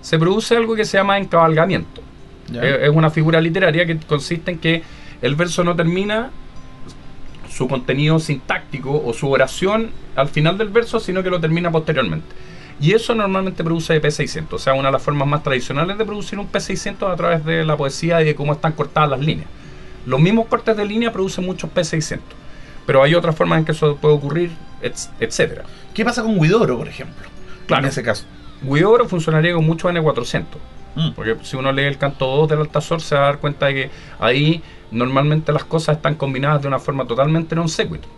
[0.00, 2.00] Se produce algo que se llama encabalgamiento.
[2.54, 4.82] Eh, Es una figura literaria que consiste en que
[5.20, 6.30] el verso no termina
[7.50, 12.26] su contenido sintáctico o su oración al final del verso, sino que lo termina posteriormente.
[12.78, 16.38] Y eso normalmente produce P600, o sea, una de las formas más tradicionales de producir
[16.38, 19.48] un P600 a través de la poesía y de cómo están cortadas las líneas.
[20.04, 22.20] Los mismos cortes de línea producen muchos P600,
[22.84, 24.50] pero hay otras formas en que eso puede ocurrir,
[25.18, 25.64] etcétera.
[25.96, 27.26] ¿Qué pasa con Guidoro, por ejemplo?
[27.66, 27.84] Claro.
[27.84, 28.26] En ese caso.
[28.60, 30.44] Guidobro funcionaría con mucho N400.
[30.94, 31.12] Mm.
[31.12, 33.74] Porque si uno lee el canto 2 del Altazor se va a dar cuenta de
[33.74, 38.10] que ahí normalmente las cosas están combinadas de una forma totalmente non sequitur.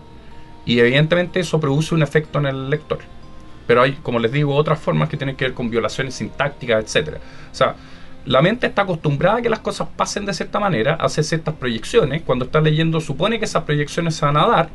[0.67, 2.99] Y evidentemente eso produce un efecto en el lector.
[3.69, 7.19] Pero hay, como les digo, otras formas que tienen que ver con violaciones sintácticas, etcétera.
[7.53, 7.77] O sea,
[8.25, 12.23] la mente está acostumbrada a que las cosas pasen de cierta manera, hace ciertas proyecciones.
[12.23, 14.69] Cuando está leyendo, supone que esas proyecciones se van a dar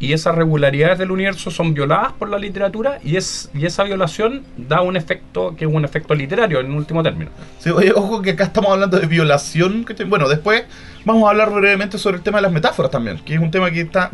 [0.00, 4.42] y esas regularidades del universo son violadas por la literatura y, es, y esa violación
[4.56, 7.30] da un efecto que es un efecto literario en último término.
[7.58, 9.86] Sí, oye, ojo que acá estamos hablando de violación.
[10.06, 10.64] Bueno, después
[11.04, 13.70] vamos a hablar brevemente sobre el tema de las metáforas también, que es un tema
[13.70, 14.10] que está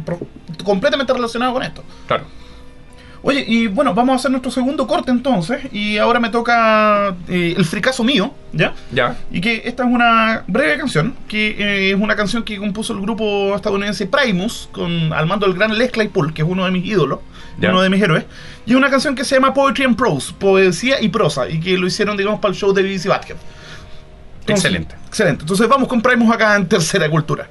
[0.65, 1.83] completamente relacionado con esto.
[2.07, 2.40] Claro.
[3.23, 7.55] Oye, y bueno, vamos a hacer nuestro segundo corte entonces, y ahora me toca eh,
[7.55, 8.73] el fricazo mío, ¿ya?
[8.93, 9.15] Ya.
[9.31, 13.01] Y que esta es una breve canción, que eh, es una canción que compuso el
[13.03, 16.87] grupo estadounidense Primus, con, al mando del gran Les Claypool, que es uno de mis
[16.87, 17.19] ídolos,
[17.61, 17.69] Ya.
[17.71, 18.25] uno de mis héroes.
[18.65, 21.77] Y es una canción que se llama Poetry and Prose, poesía y prosa, y que
[21.77, 23.05] lo hicieron, digamos, para el show de BBC.
[23.05, 23.39] Entonces-
[24.47, 24.95] Excelente.
[25.09, 25.43] Excelente.
[25.43, 27.47] Entonces vamos con Primus acá en Tercera Cultura.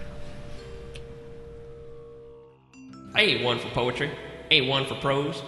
[3.16, 4.10] I ain't one for poetry,
[4.50, 5.44] ain't one for prose,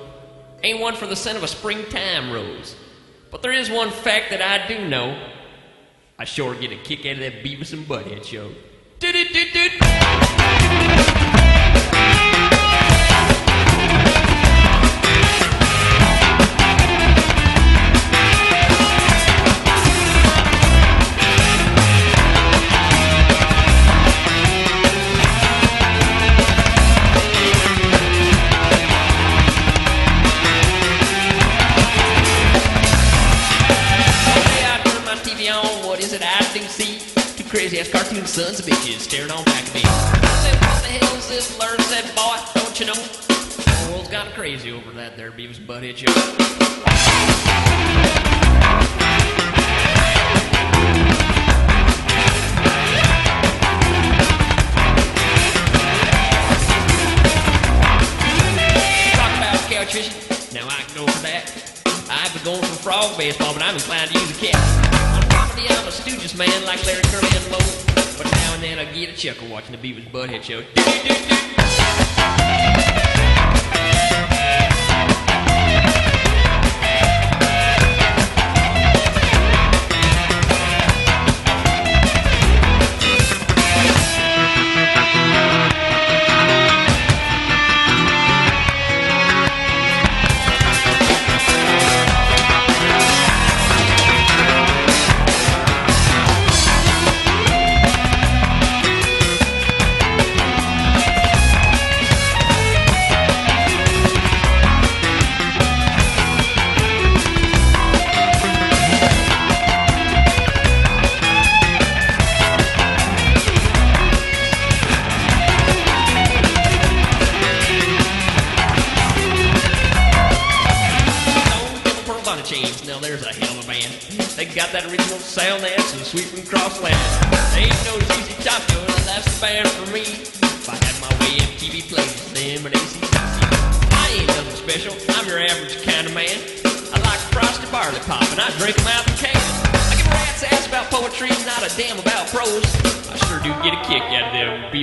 [0.64, 2.76] ain't one for the scent of a springtime rose.
[3.30, 5.18] But there is one fact that I do know.
[6.20, 8.52] I sure get a kick out of that Beavis and Butthead show.
[9.00, 9.70] Do-do-do-do.
[9.80, 11.11] Hey,
[37.72, 39.82] crazy ass cartoon sons of bitches staring on back at me.
[39.86, 41.58] I said, what the hell is this?
[41.58, 42.94] Learn said, boy, don't you know?
[42.94, 46.12] The world's gone crazy over that there Beavis and Butthead show.
[60.54, 61.82] Now I can go for that.
[62.10, 65.21] I've been going for frog baseball, but I'm inclined to use a cat.
[65.52, 67.58] Property, I'm a Stooges man like Larry Curly and Moe.
[68.18, 71.61] But now and then I get a chuckle watching the Beavis Butthead show.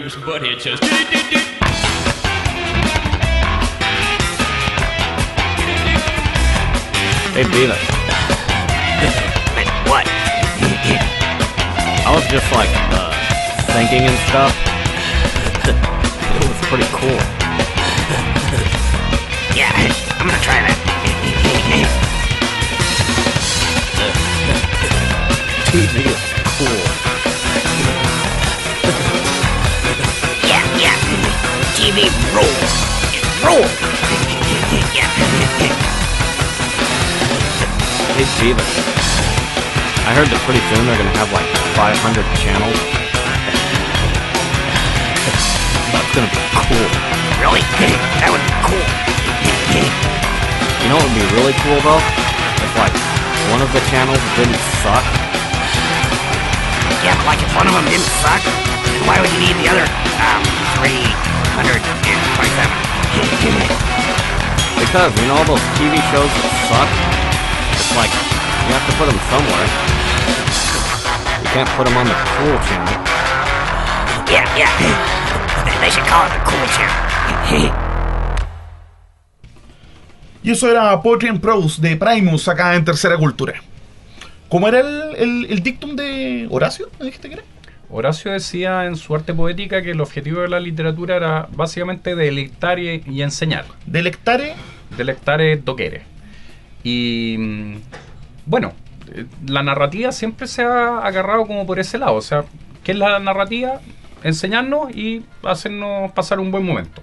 [0.08, 0.78] Beavis and Butthead shows.
[7.34, 7.84] Hey, Beavis.
[9.88, 10.06] what?
[12.06, 13.12] I was just like uh,
[13.72, 14.54] thinking and stuff.
[15.68, 17.20] it was pretty cool.
[19.54, 20.76] Yeah, I'm gonna try that.
[25.68, 26.17] TV
[31.98, 32.14] Rules.
[33.10, 33.74] It rules.
[34.94, 35.10] yeah.
[38.14, 38.70] Hey, Beavis.
[40.06, 42.78] I heard that pretty soon they're gonna have like 500 channels.
[45.90, 46.38] That's gonna be
[46.70, 46.86] cool.
[47.42, 47.66] Really?
[48.22, 48.86] that would be cool.
[50.78, 51.98] You know what would be really cool though?
[52.62, 52.94] If like
[53.50, 55.02] one of the channels didn't suck.
[57.02, 58.38] Yeah, like if one of them didn't suck,
[58.86, 59.86] then why would you need the other,
[60.22, 60.46] um,
[60.78, 61.37] three?
[64.78, 66.88] Because, you know, all those TV shows that suck,
[67.74, 68.14] it's like,
[68.66, 69.66] you have to put them somewhere.
[71.42, 72.94] You can't put them on the cool channel.
[74.30, 74.70] Yeah, yeah.
[75.82, 77.08] They should call it the cool channel.
[80.42, 83.54] Y eso era Poetry and Prose de Primus acá en Tercera Cultura.
[84.48, 86.88] ¿Cómo era el, el, el dictum de Horacio?
[86.98, 87.44] ¿Me dijiste que era?
[87.90, 92.78] Horacio decía en su arte poética que el objetivo de la literatura era básicamente delectar
[92.78, 93.64] y, y enseñar.
[93.86, 94.54] Delectare.
[94.96, 96.02] Delectare doquere.
[96.82, 97.76] Y mm,
[98.46, 98.72] bueno,
[99.14, 102.14] eh, la narrativa siempre se ha agarrado como por ese lado.
[102.14, 102.44] O sea,
[102.84, 103.80] ¿qué es la narrativa?
[104.22, 107.02] Enseñarnos y hacernos pasar un buen momento.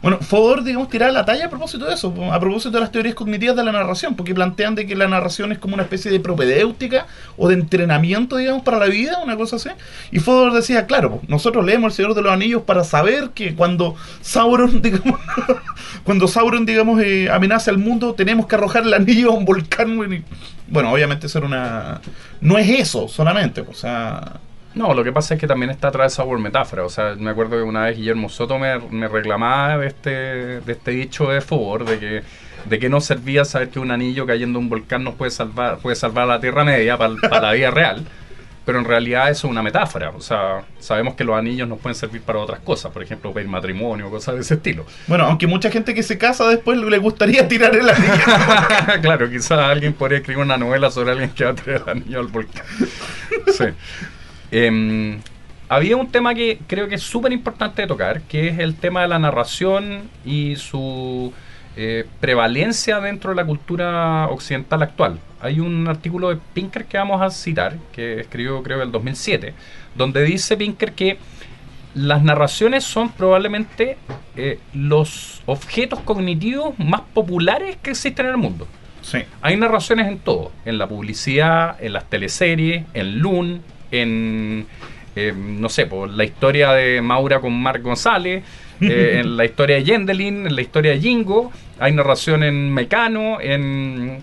[0.00, 3.14] Bueno, Fodor, digamos, tiraba la talla a propósito de eso, a propósito de las teorías
[3.14, 6.20] cognitivas de la narración, porque plantean de que la narración es como una especie de
[6.20, 7.06] propedéutica
[7.36, 9.70] o de entrenamiento, digamos, para la vida, una cosa así.
[10.10, 13.94] Y Fodor decía, claro, nosotros leemos El Señor de los Anillos para saber que cuando
[14.20, 15.20] Sauron, digamos,
[16.04, 19.92] cuando Sauron, digamos, eh, amenaza al mundo, tenemos que arrojar el anillo a un volcán.
[20.68, 22.00] Bueno, obviamente eso era una...
[22.40, 24.40] No es eso solamente, o sea...
[24.74, 26.84] No, lo que pasa es que también está atravesado por metáfora.
[26.84, 30.10] O sea, me acuerdo que una vez Guillermo Soto me, me reclamaba de este,
[30.60, 32.22] de este dicho de favor, de que,
[32.64, 35.78] de que no servía saber que un anillo cayendo en un volcán nos puede salvar,
[35.78, 38.06] puede salvar la Tierra Media para, la vida real.
[38.64, 40.10] Pero en realidad eso es una metáfora.
[40.10, 43.48] O sea, sabemos que los anillos nos pueden servir para otras cosas, por ejemplo, pedir
[43.48, 44.86] matrimonio, cosas de ese estilo.
[45.08, 48.22] Bueno, aunque mucha gente que se casa después le gustaría tirar el anillo.
[49.02, 52.20] claro, quizás alguien podría escribir una novela sobre alguien que va a tirar el anillo
[52.20, 52.64] al volcán.
[53.48, 53.64] Sí.
[54.52, 55.18] Em,
[55.70, 59.00] había un tema que creo que es súper importante de tocar, que es el tema
[59.00, 61.32] de la narración y su
[61.74, 65.18] eh, prevalencia dentro de la cultura occidental actual.
[65.40, 69.54] Hay un artículo de Pinker que vamos a citar, que escribió creo el 2007,
[69.94, 71.16] donde dice Pinker que
[71.94, 73.96] las narraciones son probablemente
[74.36, 78.68] eh, los objetos cognitivos más populares que existen en el mundo.
[79.00, 79.20] Sí.
[79.40, 83.62] Hay narraciones en todo, en la publicidad, en las teleseries, en Loon,
[83.92, 84.66] en,
[85.14, 88.42] eh, no sé, por la historia de Maura con Marc González,
[88.80, 93.40] eh, en la historia de Yendelin, en la historia de Jingo, hay narración en Mecano,
[93.40, 94.20] en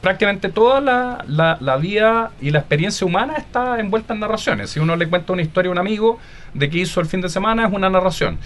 [0.00, 4.70] prácticamente toda la, la, la vida y la experiencia humana está envuelta en narraciones.
[4.70, 6.18] Si uno le cuenta una historia a un amigo
[6.54, 8.38] de qué hizo el fin de semana, es una narración.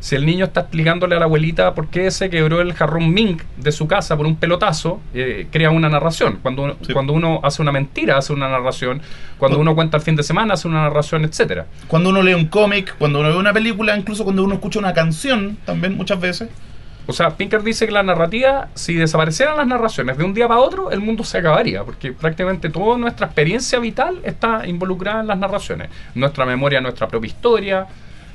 [0.00, 3.36] Si el niño está explicándole a la abuelita por qué se quebró el jarrón Ming
[3.58, 6.38] de su casa por un pelotazo, eh, crea una narración.
[6.42, 6.94] Cuando, uno- Sí.
[6.94, 9.02] cuando uno hace una mentira, hace una narración.
[9.38, 11.66] Cuando uno cuenta el fin de semana, hace una narración, etcétera.
[11.86, 14.94] Cuando uno lee un cómic, cuando uno ve una película, incluso cuando uno escucha una
[14.94, 16.48] canción, también muchas veces.
[17.06, 20.60] O sea, Pinker dice que la narrativa, si desaparecieran las narraciones de un día para
[20.60, 25.38] otro, el mundo se acabaría, porque prácticamente toda nuestra experiencia vital está involucrada en las
[25.38, 25.88] narraciones.
[26.14, 27.86] Nuestra memoria, nuestra propia historia,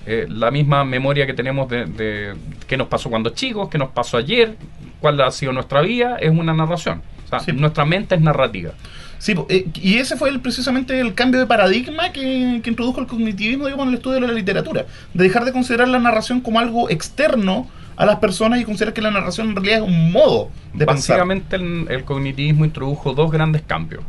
[0.06, 2.34] eh, la misma memoria que tenemos de, de
[2.68, 4.56] qué nos pasó cuando chicos, qué nos pasó ayer,
[5.00, 7.02] cuál ha sido nuestra vida, es una narración.
[7.26, 7.52] O sea, Sí.
[7.54, 8.72] nuestra mente es narrativa.
[9.18, 13.08] Sí, eh, y ese fue el, precisamente el cambio de paradigma que, que introdujo el
[13.08, 14.86] cognitivismo digamos, en el estudio de la literatura.
[15.14, 19.02] De dejar de considerar la narración como algo externo a las personas y considerar que
[19.02, 21.18] la narración en realidad es un modo de pensar.
[21.18, 24.04] Básicamente el, el cognitivismo introdujo dos grandes cambios,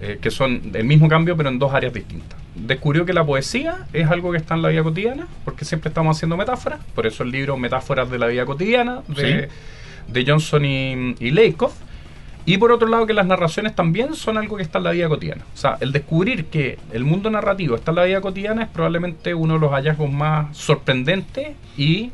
[0.00, 2.38] eh, que son el mismo cambio pero en dos áreas distintas.
[2.54, 6.16] Descubrió que la poesía es algo que está en la vida cotidiana, porque siempre estamos
[6.16, 9.48] haciendo metáforas, por eso el libro Metáforas de la vida cotidiana de,
[10.08, 11.74] de Johnson y, y Lakoff.
[12.46, 15.08] Y por otro lado que las narraciones también son algo que está en la vida
[15.08, 15.44] cotidiana.
[15.54, 19.34] O sea, el descubrir que el mundo narrativo está en la vida cotidiana es probablemente
[19.34, 22.10] uno de los hallazgos más sorprendentes y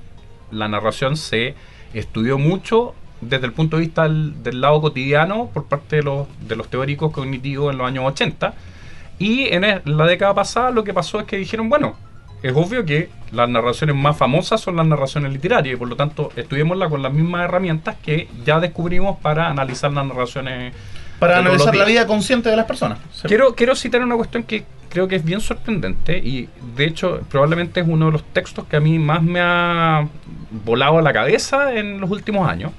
[0.51, 1.55] la narración se
[1.95, 6.27] estudió mucho desde el punto de vista del, del lado cotidiano por parte de los,
[6.47, 8.55] de los teóricos cognitivos en los años 80.
[9.19, 11.97] Y en el- la década pasada lo que pasó es que dijeron, bueno,
[12.43, 16.31] es obvio que las narraciones más famosas son las narraciones literarias y por lo tanto
[16.37, 20.75] estudiémosla con las mismas herramientas que ya descubrimos para analizar las narraciones.
[21.19, 22.99] Para analizar la vida consciente de las personas.
[23.27, 27.81] Quiero, quiero citar una cuestión que creo que es bien sorprendente y de hecho probablemente
[27.81, 30.07] es uno de los textos que a mí más me ha
[30.65, 32.71] volado a la cabeza en los últimos años,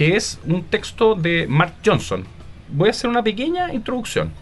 [0.00, 2.24] que es un texto de Mark Johnson.
[2.70, 4.32] Voy a hacer una pequeña introducción.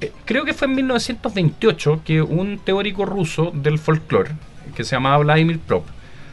[0.00, 4.30] Eh, Creo que fue en 1928 que un teórico ruso del folclore,
[4.76, 5.84] que se llamaba Vladimir Prop,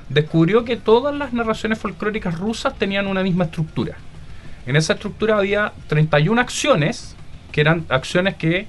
[0.10, 3.98] descubrió que todas las narraciones folclóricas rusas tenían una misma estructura.
[4.68, 7.16] En esa estructura había 31 acciones,
[7.52, 8.68] que eran acciones que,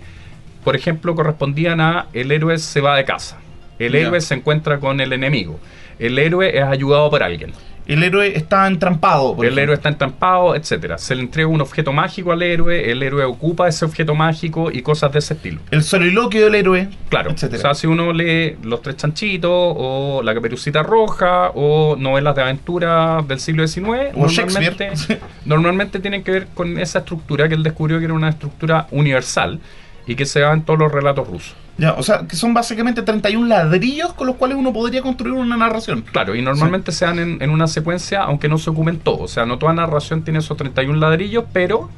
[0.65, 3.37] por ejemplo, correspondían a el héroe se va de casa,
[3.79, 5.61] el héroe se encuentra con el enemigo,
[5.99, 7.53] el héroe es ayudado por alguien.
[7.87, 9.33] El héroe está entrampado.
[9.33, 9.63] el ejemplo.
[9.63, 10.99] héroe está entrampado, etcétera.
[10.99, 14.83] Se le entrega un objeto mágico al héroe, el héroe ocupa ese objeto mágico y
[14.83, 15.61] cosas de ese estilo.
[15.71, 16.89] El soliloquio del héroe.
[17.09, 17.59] Claro, etcétera.
[17.59, 22.43] o sea, si uno lee Los Tres Chanchitos o La Caperucita Roja o novelas de
[22.43, 24.91] aventura del siglo XIX, O normalmente,
[25.45, 29.61] normalmente tienen que ver con esa estructura que él descubrió que era una estructura universal
[30.07, 31.55] y que se da en todos los relatos rusos.
[31.77, 35.57] Ya, o sea, que son básicamente 31 ladrillos con los cuales uno podría construir una
[35.57, 36.03] narración.
[36.03, 39.23] Claro, y normalmente se dan en, en una secuencia, aunque no se ocupen todos.
[39.23, 41.91] O sea, no toda narración tiene esos 31 ladrillos, pero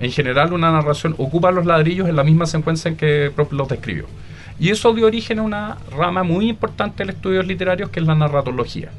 [0.00, 3.68] en general una narración ocupa los ladrillos en la misma secuencia en que Prop los
[3.68, 4.06] describió.
[4.58, 8.06] Y eso dio origen a una rama muy importante de los estudios literarios que es
[8.06, 8.90] la narratología.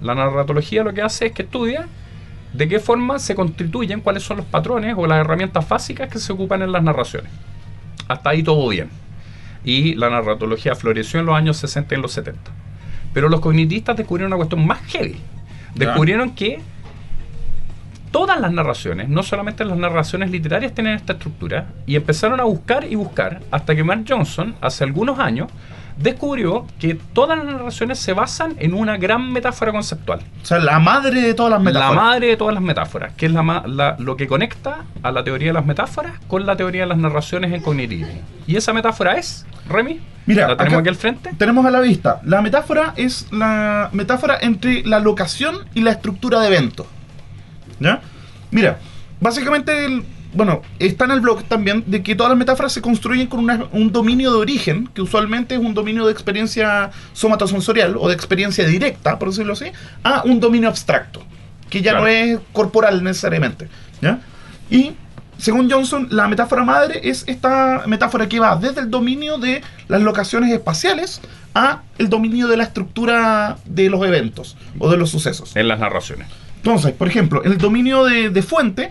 [0.00, 1.88] La narratología lo que hace es que estudia
[2.52, 6.32] de qué forma se constituyen, cuáles son los patrones o las herramientas básicas que se
[6.32, 7.32] ocupan en las narraciones.
[8.08, 8.90] Hasta ahí todo bien.
[9.64, 12.40] Y la narratología floreció en los años 60 y en los 70.
[13.12, 15.20] Pero los cognitistas descubrieron una cuestión más heavy.
[15.74, 16.60] Descubrieron que
[18.10, 21.68] todas las narraciones, no solamente las narraciones literarias, tienen esta estructura.
[21.86, 25.48] Y empezaron a buscar y buscar hasta que Mark Johnson, hace algunos años,
[25.96, 30.20] descubrió que todas las narraciones se basan en una gran metáfora conceptual.
[30.42, 31.94] O sea, la madre de todas las metáforas.
[31.94, 35.22] La madre de todas las metáforas, que es la, la- lo que conecta a la
[35.24, 38.20] teoría de las metáforas con la teoría de las narraciones en cognitivismo.
[38.46, 41.30] Y esa metáfora es, Remy, Mira, la tenemos acá aquí al frente.
[41.38, 42.20] Tenemos a la vista.
[42.24, 46.86] La metáfora es la metáfora entre la locación y la estructura de evento.
[47.80, 48.00] ¿Ya?
[48.50, 48.78] Mira,
[49.20, 53.26] básicamente, el- bueno, está en el blog también de que todas las metáforas se construyen
[53.28, 58.08] con una- un dominio de origen, que usualmente es un dominio de experiencia somatosensorial o
[58.08, 59.66] de experiencia directa, por decirlo así,
[60.02, 61.22] a un dominio abstracto,
[61.70, 62.04] que ya Claro.
[62.04, 63.68] no es corporal necesariamente.
[64.00, 64.20] ¿Ya?
[64.70, 64.92] Y
[65.38, 70.02] según Johnson, la metáfora madre es esta metáfora que va desde el dominio de las
[70.02, 71.20] locaciones espaciales
[71.54, 75.54] a el dominio de la estructura de los eventos o de los sucesos.
[75.56, 76.26] En las narraciones.
[76.56, 78.90] Entonces, por ejemplo, en el dominio de, de fuente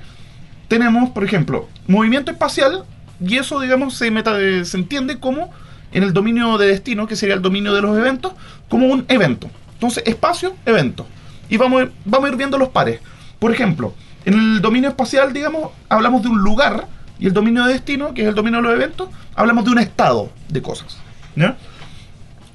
[0.68, 2.86] tenemos, por ejemplo, movimiento espacial
[3.26, 5.52] y eso, digamos, se, meta, eh, se entiende como
[5.92, 8.34] en el dominio de destino, que sería el dominio de los eventos,
[8.68, 9.50] como un evento.
[9.74, 11.06] Entonces, espacio, evento.
[11.50, 13.00] Y vamos, a vamos a ir viendo los pares.
[13.40, 13.94] Por ejemplo,
[14.26, 16.88] en el dominio espacial, digamos, hablamos de un lugar
[17.20, 19.80] y el dominio de destino, que es el dominio de los eventos, hablamos de un
[19.80, 20.98] estado de cosas.
[21.36, 21.58] ¿ya?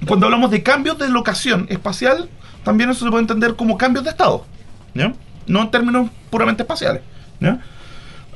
[0.07, 2.29] Cuando hablamos de cambios de locación espacial,
[2.63, 4.45] también eso se puede entender como cambios de estado.
[4.93, 5.13] ¿ya?
[5.47, 7.01] No en términos puramente espaciales.
[7.39, 7.59] ¿ya?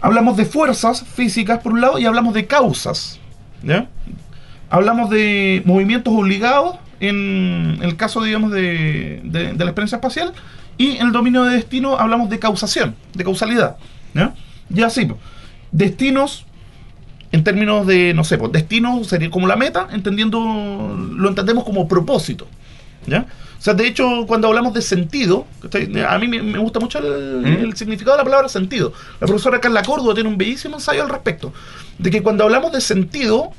[0.04, 3.20] Hablamos de fuerzas físicas por un lado y hablamos de causas.
[3.64, 3.88] ¿ya?
[4.70, 10.34] Hablamos de movimientos obligados en el caso, digamos, de, de- la experiencia espacial.
[10.78, 13.78] Y en el dominio de destino hablamos de causación, de causalidad.
[14.14, 14.34] ¿ya?
[14.74, 15.20] Y así, pues,
[15.72, 16.46] destinos
[17.32, 20.40] en términos de, no sé, pues destino sería como la meta, entendiendo,
[21.16, 22.46] lo entendemos como propósito.
[23.08, 23.26] ¿Ya?
[23.64, 25.48] O sea, de hecho, cuando hablamos de sentido,
[26.06, 27.64] a mí me, gusta mucho el, ¿Mm?
[27.64, 28.92] el significado de la palabra sentido.
[29.22, 31.54] La profesora Carla Córdoba tiene un bellísimo ensayo al respecto.
[31.98, 33.52] De que cuando hablamos de sentido,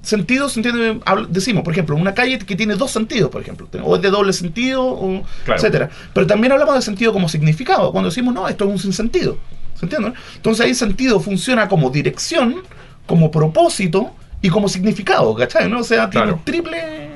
[0.00, 3.96] sentido se entiende, decimos, por ejemplo, una calle que tiene dos sentidos, por ejemplo, o
[3.96, 5.60] es de doble sentido, o Claro.
[5.60, 5.90] etcétera.
[6.14, 9.36] Pero también hablamos de sentido como significado, cuando decimos, no, esto es un sinsentido.
[9.78, 10.14] ¿Se entiende?
[10.36, 12.62] Entonces ahí sentido funciona como dirección,
[13.04, 15.68] como propósito y como significado, ¿cachai?
[15.68, 15.80] ¿no?
[15.80, 16.40] O sea, tiene Claro.
[16.42, 17.10] triple...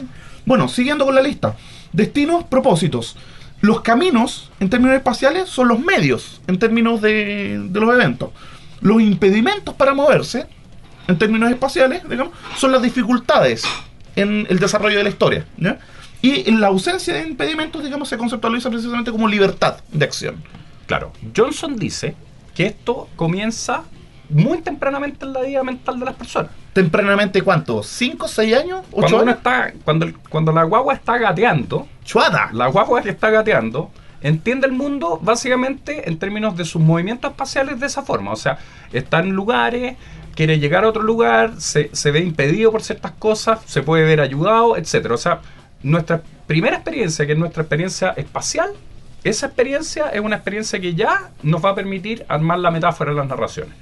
[0.44, 1.56] Bueno, siguiendo con la lista.
[1.96, 3.16] Destinos, propósitos.
[3.62, 8.30] Los caminos, en términos espaciales, son los medios, en términos de, los eventos.
[8.82, 10.46] Los impedimentos para moverse,
[11.08, 13.64] en términos espaciales, digamos, son las dificultades
[14.14, 15.46] en el desarrollo de la historia.
[16.20, 20.36] Y en la ausencia de impedimentos, digamos, se conceptualiza precisamente como libertad de acción.
[20.86, 21.12] Claro.
[21.34, 22.14] Johnson dice
[22.54, 23.84] que esto comienza
[24.28, 26.50] muy tempranamente en la vida mental de las personas.
[26.72, 27.82] Tempranamente, ¿cuánto?
[27.82, 28.80] ¿Cinco, seis años?
[28.90, 29.36] ¿Ocho Cuando uno años?
[29.38, 32.50] está, cuando, cuando la guagua está gateando, ¡Chuada!
[32.52, 37.78] la guagua que está gateando entiende el mundo básicamente en términos de sus movimientos espaciales
[37.80, 38.32] de esa forma.
[38.32, 38.58] O sea,
[38.92, 39.96] está en lugares,
[40.34, 44.20] quiere llegar a otro lugar, se, se ve impedido por ciertas cosas, se puede ver
[44.20, 45.14] ayudado, etcétera.
[45.14, 45.40] O sea,
[45.82, 48.70] nuestra primera experiencia, que es nuestra experiencia espacial,
[49.24, 53.16] esa experiencia es una experiencia que ya nos va a permitir armar la metáfora de
[53.16, 53.74] las narraciones.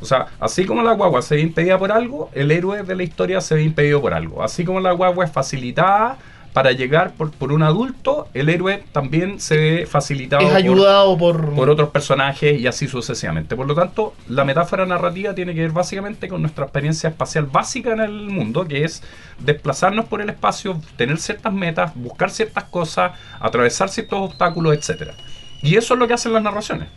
[0.00, 3.02] O sea, así como la guagua se ve impedida por algo, el héroe de la
[3.02, 4.42] historia se ve impedido por algo.
[4.42, 6.16] Así como la guagua es facilitada
[6.52, 11.16] para llegar por, por un adulto, el héroe también se ve facilitado Es por- ayudado
[11.16, 11.54] por...
[11.54, 13.54] por otros personajes y así sucesivamente.
[13.54, 17.92] Por lo tanto, la metáfora narrativa tiene que ver básicamente con nuestra experiencia espacial básica
[17.92, 19.00] en el mundo, que es
[19.38, 25.14] desplazarnos por el espacio, tener ciertas metas, buscar ciertas cosas, atravesar ciertos obstáculos, etcétera.
[25.62, 26.88] Y eso es lo que hacen las narraciones.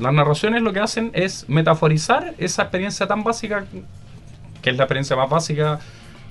[0.00, 3.66] Las narraciones lo que hacen es metaforizar esa experiencia tan básica,
[4.62, 5.78] que es la experiencia más básica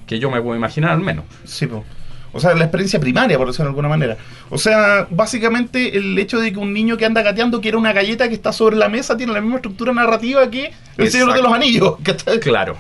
[0.08, 1.26] que yo me puedo imaginar al menos.
[1.46, 1.86] Sí, po.
[2.32, 4.18] O sea, la experiencia primaria, por decirlo de alguna manera.
[4.52, 8.28] O sea, básicamente el hecho de que un niño que anda gateando quiera una galleta
[8.28, 11.52] que está sobre la mesa tiene la misma estructura narrativa que El Señor de los.
[11.54, 11.96] Anillos.
[12.40, 12.76] Claro,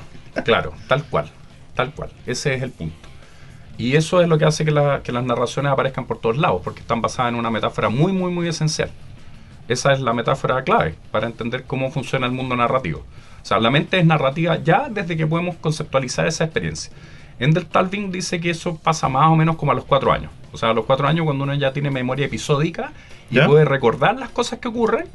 [0.46, 1.30] claro, tal cual,
[1.76, 2.10] tal cual.
[2.28, 2.96] Ese es el punto.
[3.78, 6.62] Y eso es lo que hace que, la- que las narraciones aparezcan por todos lados,
[6.64, 8.92] porque están basadas en una metáfora muy, muy, muy esencial.
[9.70, 13.05] Esa es la metáfora clave para entender cómo funciona el mundo narrativo.
[13.41, 16.91] O sea, la mente es narrativa ya desde que podemos conceptualizar esa experiencia.
[17.39, 20.32] Ender Talvin dice que eso pasa más o menos como a los cuatro años.
[20.51, 22.91] O sea, a los cuatro años cuando uno ya tiene memoria episódica
[23.32, 23.45] y ¿Ya?
[23.47, 25.05] puede recordar las cosas que ocurren,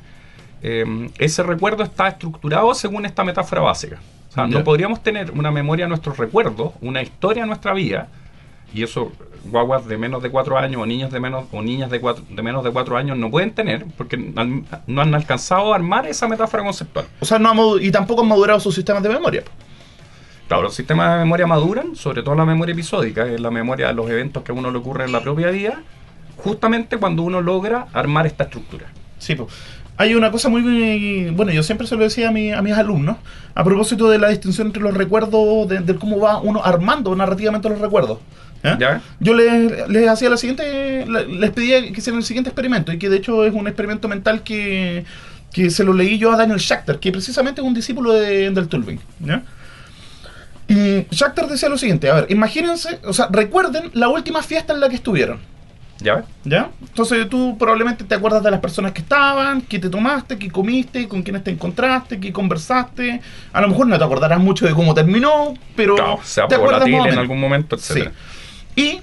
[0.62, 4.00] eh, ese recuerdo está estructurado según esta metáfora básica.
[4.30, 4.58] O sea, Ya.
[4.58, 8.08] no podríamos tener una memoria a nuestros recuerdos, una historia a nuestra vida,
[8.74, 9.12] y eso
[9.46, 12.42] guaguas de menos de cuatro años o niños de menos o niñas de, cuatro, de
[12.42, 16.62] menos de cuatro años no pueden tener porque no han alcanzado a armar esa metáfora
[16.64, 17.06] conceptual.
[17.20, 19.44] O sea, no y tampoco han madurado sus sistemas de memoria.
[20.48, 23.88] Claro, los sistemas de memoria maduran, sobre todo la memoria episódica, que es la memoria
[23.88, 25.82] de los eventos que a uno le ocurren en la propia vida,
[26.36, 28.86] justamente cuando uno logra armar esta estructura.
[29.18, 29.48] Sí, pues.
[29.96, 31.30] Hay una cosa muy...
[31.30, 33.16] Bueno, yo siempre se lo decía a, mi- a mis alumnos,
[33.54, 37.68] a propósito de la distinción entre los recuerdos, de, de cómo va uno armando narrativamente
[37.68, 38.18] los recuerdos.
[39.20, 42.98] Yo les, les hacía la siguiente, le- les pedía que hicieran el siguiente experimento, y
[42.98, 45.04] que de hecho es un experimento mental que,
[45.52, 48.68] que se lo leí yo a Daniel Schachter, que precisamente es un discípulo de, del
[48.68, 48.98] Tulving.
[49.20, 49.42] ¿ya?
[50.66, 54.80] Y Schachter decía lo siguiente, a ver, imagínense, o sea, recuerden la última fiesta en
[54.80, 55.38] la que estuvieron.
[56.00, 56.24] ¿Ya?
[56.44, 56.70] ¿Ya?
[56.80, 61.06] Entonces tú probablemente te acuerdas de las personas que estaban, que te tomaste, que comiste,
[61.06, 63.20] con quienes te encontraste, que conversaste.
[63.52, 66.88] A lo mejor no te acordarás mucho de cómo terminó, pero Claro, sea te acuerdas
[66.88, 67.78] en algún momento.
[67.78, 68.02] Sí.
[68.76, 69.00] Y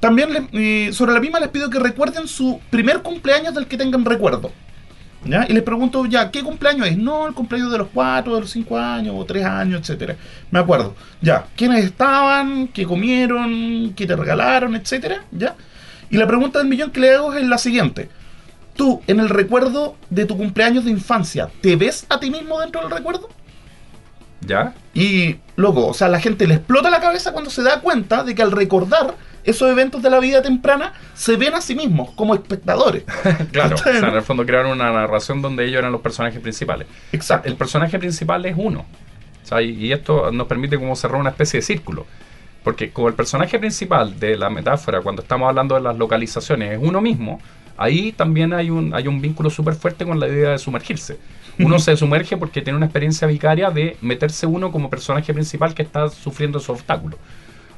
[0.00, 0.48] también
[0.92, 4.52] sobre la misma les pido que recuerden su primer cumpleaños del que tengan recuerdo.
[5.24, 5.46] ¿Ya?
[5.48, 6.96] Y les pregunto ya, ¿qué cumpleaños es?
[6.96, 10.16] No, el cumpleaños de los 4, de los 5 años, o 3 años, etcétera.
[10.50, 10.96] Me acuerdo.
[11.20, 12.66] Ya, ¿quiénes estaban?
[12.66, 13.92] ¿Qué comieron?
[13.94, 14.74] ¿Qué te regalaron?
[14.74, 15.22] etcétera.
[15.30, 15.54] ¿Ya?
[16.10, 18.08] Y la pregunta del millón que le hago es la siguiente.
[18.74, 22.80] Tú, en el recuerdo de tu cumpleaños de infancia, ¿te ves a ti mismo dentro
[22.80, 23.28] del recuerdo?
[24.46, 24.74] ¿Ya?
[24.94, 28.34] Y, loco, o sea, la gente le explota la cabeza cuando se da cuenta de
[28.34, 29.14] que al recordar
[29.44, 33.04] esos eventos de la vida temprana, se ven a sí mismos como espectadores.
[33.52, 36.40] Claro, o ¿Cachai, sea, en el fondo crearon una narración donde ellos eran los personajes
[36.40, 36.86] principales.
[37.12, 37.48] Exacto.
[37.48, 38.80] El personaje principal es uno.
[39.42, 42.06] O sea, y, y esto nos permite como cerrar una especie de círculo.
[42.62, 46.78] Porque como el personaje principal de la metáfora, cuando estamos hablando de las localizaciones, es
[46.80, 47.40] uno mismo,
[47.76, 51.18] ahí también hay un, hay un vínculo súper fuerte con la idea de sumergirse.
[51.58, 55.82] Uno se sumerge porque tiene una experiencia vicaria de meterse uno como personaje principal que
[55.82, 57.18] está sufriendo esos obstáculos.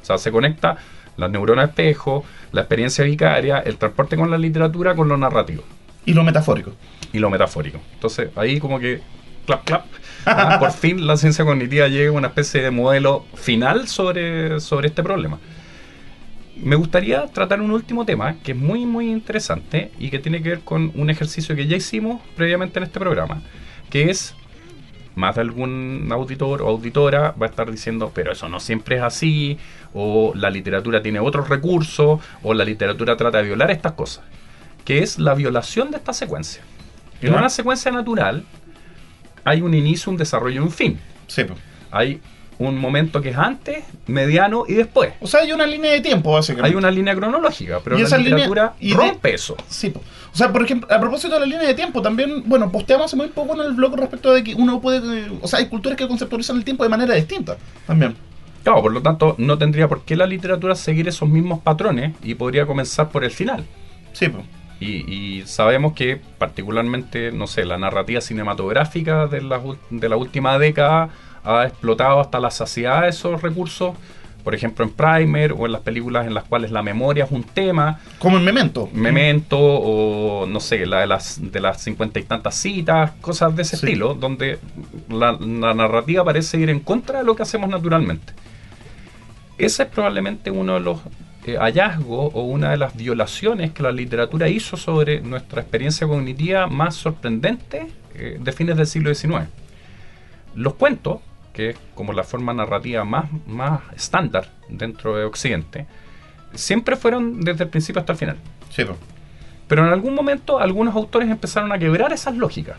[0.02, 0.76] O sea, se conecta
[1.16, 5.62] las neuronas espejo, la experiencia vicaria, el transporte con la literatura, con lo narrativo
[6.06, 6.72] Y lo metafórico.
[7.12, 7.80] y lo metafórico.
[7.94, 9.00] Entonces, ahí como que,
[9.46, 9.86] clap, clap,
[10.26, 14.88] ah, por fin la ciencia cognitiva llega a una especie de modelo final sobre, sobre
[14.88, 15.38] este problema.
[16.56, 20.50] Me gustaría tratar un último tema que es muy, muy interesante y que tiene que
[20.50, 23.42] ver con un ejercicio que ya hicimos previamente en este programa,
[23.95, 24.34] que es,
[25.14, 29.03] más de algún auditor o auditora va a estar diciendo, pero eso no siempre es
[29.03, 29.57] así,
[29.92, 34.24] o la literatura tiene otros recursos, o la literatura trata de violar estas cosas,
[34.84, 36.61] que es la violación de esta secuencia.
[37.22, 38.42] En una secuencia natural
[39.45, 40.99] hay un inicio, un desarrollo y un fin.
[41.28, 41.45] Sí.
[41.92, 42.20] Hay
[42.59, 45.12] un momento que es antes, mediano y después.
[45.20, 46.68] O sea, hay una línea de tiempo, básicamente.
[46.70, 49.57] Hay una línea cronológica, pero Y la esa línea- literatura y de- rompe eso.
[49.68, 49.92] Sí,
[50.32, 53.16] o sea, por ejemplo, a propósito de la línea de tiempo, también, bueno, posteamos hace
[53.16, 56.09] muy poco en el blog respecto de que uno puede, o sea, hay culturas que
[56.09, 58.16] conceptualizan el tiempo de manera distinta, también.
[58.62, 62.34] Claro, por lo tanto, no tendría por qué la literatura seguir esos mismos patrones y
[62.34, 63.64] podría comenzar por el final.
[64.12, 64.42] Sí, po.
[64.80, 65.05] Y,
[65.38, 71.11] y sabemos que particularmente, no sé, la narrativa cinematográfica de la, de la última década
[71.45, 73.95] ha explotado hasta la saciedad de esos recursos.
[74.42, 77.45] Por ejemplo, en Primer o en las películas en las cuales la memoria es un
[77.45, 78.90] tema, Como en Memento.
[78.92, 83.62] Memento o no sé, la de las de las cincuenta y tantas citas, cosas de
[83.62, 83.86] ese Sí.
[83.86, 84.59] estilo, donde
[85.09, 88.34] la, la narrativa parece ir en contra de lo que hacemos naturalmente.
[89.57, 90.99] Ese es probablemente uno de los
[91.47, 96.66] eh, hallazgos o una de las violaciones que la literatura hizo sobre nuestra experiencia cognitiva
[96.66, 99.45] más sorprendente eh, de fines del siglo XIX.
[100.55, 101.18] Los cuentos,
[101.55, 105.86] que es como la forma narrativa más, más estándar dentro de Occidente,
[106.52, 108.36] siempre fueron desde el principio hasta el final.
[108.70, 108.84] Sí.
[109.66, 112.76] Pero en algún momento algunos autores empezaron a quebrar esas lógicas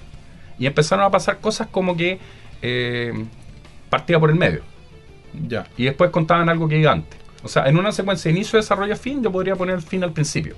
[0.59, 2.19] y empezaron a pasar cosas como que
[2.61, 3.25] eh,
[3.89, 4.61] partía por el medio
[5.47, 5.65] Ya.
[5.77, 7.19] y después contaban algo que iba antes.
[7.43, 10.11] O sea, en una secuencia de inicio, desarrollo, fin, yo podría poner el fin al
[10.11, 10.55] principio.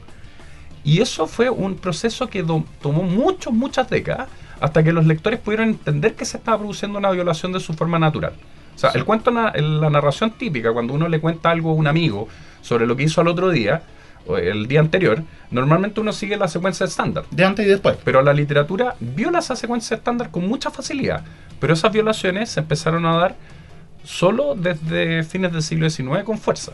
[0.83, 4.29] Y eso fue un proceso que tomó muchas, muchas décadas
[4.61, 7.99] hasta que los lectores pudieron entender que se estaba produciendo una violación de su forma
[7.99, 8.33] natural.
[8.75, 11.87] O sea, el cuento, na- la narración típica, cuando uno le cuenta algo a un
[11.87, 12.27] amigo
[12.61, 13.81] sobre lo que hizo al otro día,
[14.27, 17.23] o el día anterior, normalmente uno sigue la secuencia estándar.
[17.31, 17.97] De antes y después.
[18.03, 21.23] Pero la literatura viola esa secuencia estándar con mucha facilidad.
[21.61, 23.35] Pero esas violaciones se empezaron a dar
[24.03, 26.73] solo desde fines del siglo XIX con fuerza.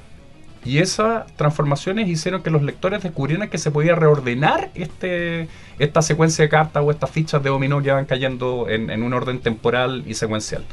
[0.66, 6.44] Y esas transformaciones hicieron que los lectores descubrieran que se podía reordenar este, esta secuencia
[6.44, 10.04] de cartas o estas fichas de dominó que van cayendo en, en un orden temporal
[10.08, 10.64] y secuencial.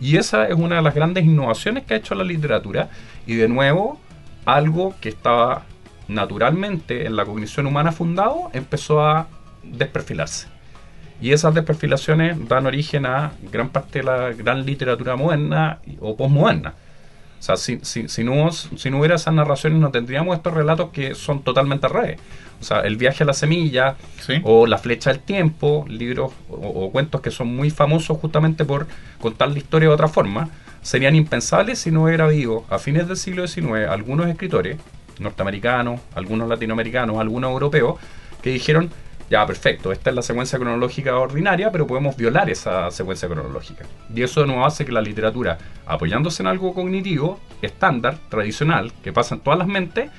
[0.00, 2.88] Y esa es una de las grandes innovaciones que ha hecho la literatura.
[3.26, 3.98] Y de nuevo,
[4.44, 5.64] algo que estaba
[6.08, 9.28] naturalmente en la cognición humana fundado empezó a
[9.62, 10.48] desperfilarse.
[11.20, 16.74] Y esas desperfilaciones dan origen a gran parte de la gran literatura moderna o posmoderna.
[17.40, 20.90] O sea, si, si, si no, si no hubiera esas narraciones, no tendríamos estos relatos
[20.90, 22.20] que son totalmente al revés.
[22.60, 24.34] O sea, El viaje a la semilla Sí.
[24.44, 28.86] o La flecha del tiempo, libros o, o cuentos que son muy famosos justamente por
[29.20, 30.50] contar la historia de otra forma,
[30.82, 34.76] serían impensables si no hubiera habido a fines del siglo XIX algunos escritores
[35.18, 37.94] norteamericanos, algunos latinoamericanos, algunos europeos,
[38.42, 38.90] que dijeron,
[39.30, 43.86] ya, perfecto, esta es la secuencia cronológica ordinaria, pero podemos violar esa secuencia cronológica.
[44.12, 45.56] Y eso nos hace que la literatura,
[45.86, 50.10] apoyándose en algo cognitivo, estándar, tradicional, que pasa en todas las mentes,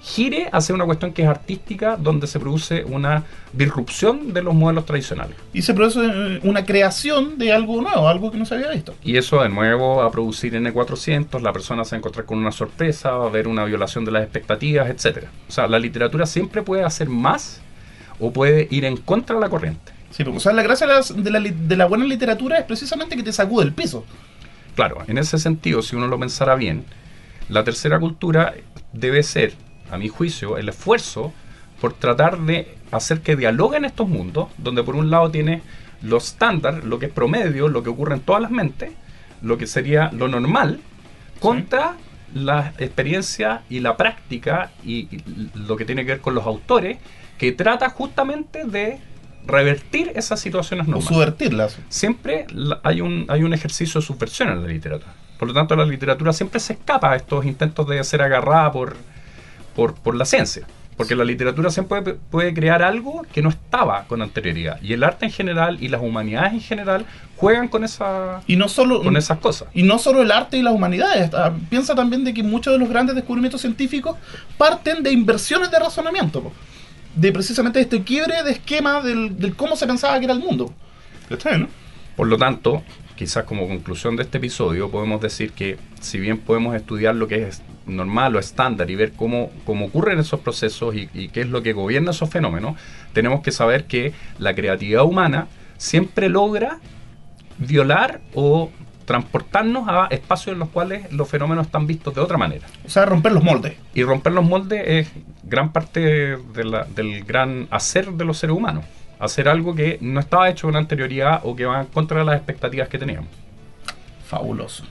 [0.00, 4.86] gire hacia una cuestión que es artística, donde se produce una disrupción de los modelos
[4.86, 5.36] tradicionales.
[5.52, 8.94] Y se produce eh, una creación de algo nuevo, algo que no se había visto.
[9.02, 12.52] Y eso de nuevo a producir N400, la persona se va a encontrar con una
[12.52, 15.30] sorpresa, va a haber una violación de las expectativas, etcétera.
[15.48, 17.60] O sea, la literatura siempre puede hacer más
[18.22, 19.92] o puede ir en contra de la corriente.
[20.10, 22.56] Sí, porque, o sea, la gracia de la, de la li- de la buena literatura
[22.58, 24.04] es precisamente que te sacude el piso.
[24.76, 26.84] Claro, en ese sentido, si uno lo pensara bien,
[27.48, 28.54] la tercera cultura
[28.92, 29.54] debe ser,
[29.90, 31.32] a mi juicio, el esfuerzo
[31.80, 35.62] por tratar de hacer que dialoguen estos mundos, donde por un lado tiene
[36.02, 38.92] lo estándar, lo que es promedio, lo que ocurre en todas las mentes,
[39.42, 40.80] lo que sería lo normal,
[41.40, 41.96] contra
[42.34, 45.22] la experiencia y la práctica y, y
[45.54, 46.98] lo que tiene que ver con los autores,
[47.38, 48.98] que trata justamente de
[49.46, 51.78] revertir esas situaciones O normales subvertirlas.
[51.88, 52.46] siempre
[52.84, 55.12] hay un, hay un ejercicio de subversión en la literatura.
[55.38, 58.96] Por lo tanto, la literatura siempre se escapa a estos intentos de ser agarrada por,
[59.74, 60.64] por, por la ciencia.
[60.96, 64.80] Porque la literatura siempre puede, puede crear algo que no estaba con anterioridad.
[64.82, 67.06] Y el arte en general y las humanidades en general
[67.36, 69.02] juegan con, esa, Y no solo.
[69.02, 69.66] con esas cosas.
[69.74, 71.32] Y no solo el arte y las humanidades.
[71.34, 74.16] Ah, Piensa también de que muchos de los grandes descubrimientos científicos
[74.58, 76.52] parten de inversiones de razonamiento.
[77.14, 80.72] De precisamente este quiebre de esquema del, del cómo se pensaba que era el mundo.
[81.28, 81.68] ¿Cachai, no?
[82.16, 82.82] Por lo tanto,
[83.16, 87.48] quizás como conclusión de este episodio, podemos decir que si bien podemos estudiar lo que
[87.48, 91.48] es normal o estándar y ver cómo, cómo ocurren esos procesos y, y qué es
[91.48, 92.76] lo que gobierna esos fenómenos,
[93.12, 95.48] tenemos que saber que la creatividad humana
[95.78, 96.78] siempre logra
[97.58, 98.70] violar o
[99.04, 102.66] transportarnos a espacios en los cuales los fenómenos están vistos de otra manera.
[102.84, 103.74] O sea, romper los moldes.
[103.94, 105.08] Y romper los moldes es
[105.52, 108.86] gran parte del gran hacer de los seres humanos.
[109.18, 112.98] Hacer algo que no estaba hecho con anterioridad o que va contra las expectativas que
[112.98, 113.28] teníamos.
[114.26, 114.84] Fabuloso.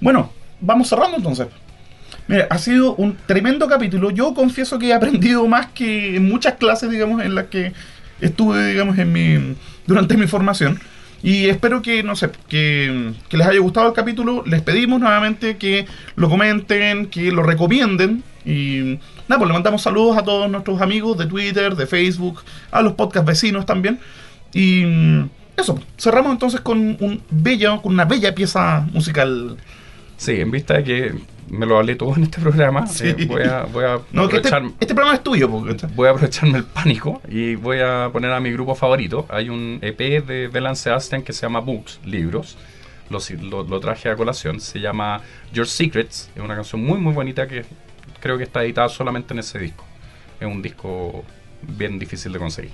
[0.00, 0.30] Bueno,
[0.60, 1.48] vamos cerrando entonces.
[2.28, 4.10] Mira, ha sido un tremendo capítulo.
[4.10, 7.72] Yo confieso que he aprendido más que en muchas clases, digamos, en las que
[8.20, 10.78] estuve, digamos, en mi durante mi formación.
[11.22, 14.44] Y espero que, no sé, que les haya gustado el capítulo.
[14.46, 18.22] Les pedimos nuevamente que lo comenten, que lo recomienden.
[18.44, 18.98] Y
[19.28, 22.94] nada, pues le mandamos saludos a todos nuestros amigos de Twitter, de Facebook, a los
[22.94, 24.00] podcast vecinos también.
[24.52, 29.56] Y mm, eso, cerramos entonces con un bello, con una bella pieza musical.
[30.16, 31.14] Sí, en vista de que
[31.50, 33.06] me lo hablé todo en este programa, Sí.
[33.08, 36.08] eh, voy, a, voy a No, que este, aprovechar- este programa es tuyo, porque voy
[36.08, 39.26] a aprovecharme el pánico y voy a poner a mi grupo favorito.
[39.30, 42.56] Hay un EP de Belan Sebastian que se llama Books, libros.
[43.10, 44.60] Lo, si- lo- lo traje a colación.
[44.60, 45.20] Se llama
[45.54, 46.30] Your Secrets.
[46.36, 47.64] Es una canción muy, muy bonita que
[48.20, 49.84] creo que está editada solamente en ese disco.
[50.40, 51.24] Es un disco
[51.62, 52.72] bien difícil de conseguir.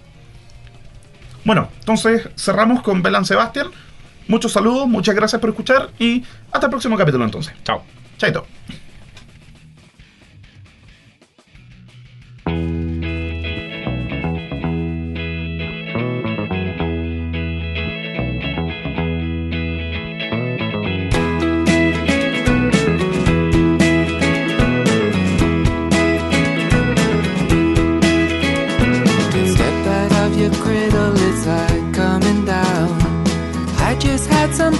[1.44, 3.68] Bueno, entonces cerramos con Belan Sebastián.
[4.28, 7.54] Muchos saludos, muchas gracias por escuchar y hasta el próximo capítulo entonces.
[7.62, 7.82] Chao.
[8.16, 8.46] Chaito.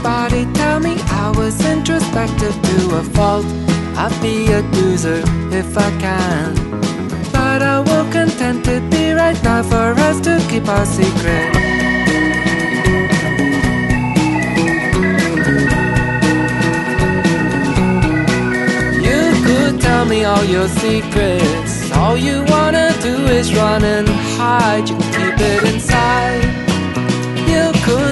[0.05, 3.47] Somebody tell me I was introspective to a fault.
[3.97, 6.55] I'll be a loser if I can.
[7.32, 11.48] But I will content it be right now for us to keep our secret.
[19.09, 21.90] You could tell tell me all your secrets.
[21.93, 24.86] All you wanna do is run and hide.
[24.86, 26.44] You keep it inside.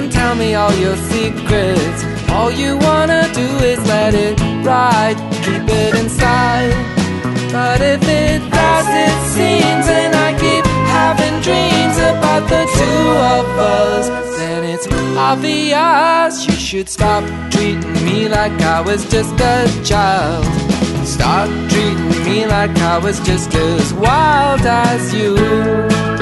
[0.03, 2.03] Couldn't tell me all your secrets.
[2.29, 5.15] All you wanna do is let it ride.
[5.45, 6.73] Keep it inside.
[7.53, 10.65] But if it does, it seems, and I keep
[10.99, 13.05] having dreams about the two
[13.37, 19.85] of us, then it's obvious you should stop treating me like I was just a
[19.85, 20.43] child.
[21.07, 26.12] Stop treating me like I was just as wild as you.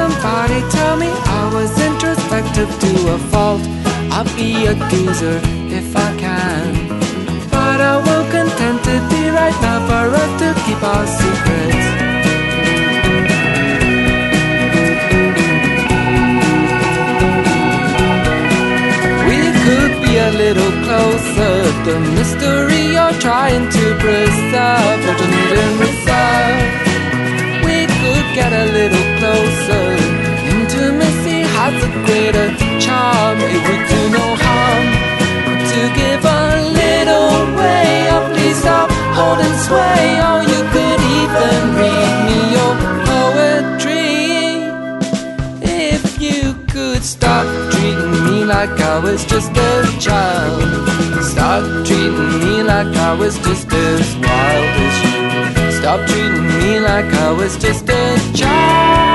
[0.00, 1.10] Somebody tell me
[1.40, 3.62] I was introspective to a fault.
[4.14, 5.38] I'll be a geezer
[5.78, 6.64] if I can.
[7.54, 11.86] But I will content to be right now for us to keep our secrets.
[19.28, 21.54] We could be a little closer.
[21.88, 26.68] The mystery you're trying to preserve, But urgent and reserve.
[27.66, 29.09] We could get a little.
[31.82, 32.48] A greater
[32.84, 33.38] charm.
[33.40, 34.86] It would do no harm
[35.72, 36.42] to give a
[36.80, 38.08] little way.
[38.14, 40.20] Oh, please stop holding sway.
[40.28, 42.74] Or you could even read me your
[43.08, 44.20] poetry.
[45.62, 50.60] If you could stop treating me like I was just a child.
[51.22, 55.80] Stop treating me like I was just as wild as you.
[55.80, 59.09] Stop treating me like I was just a child.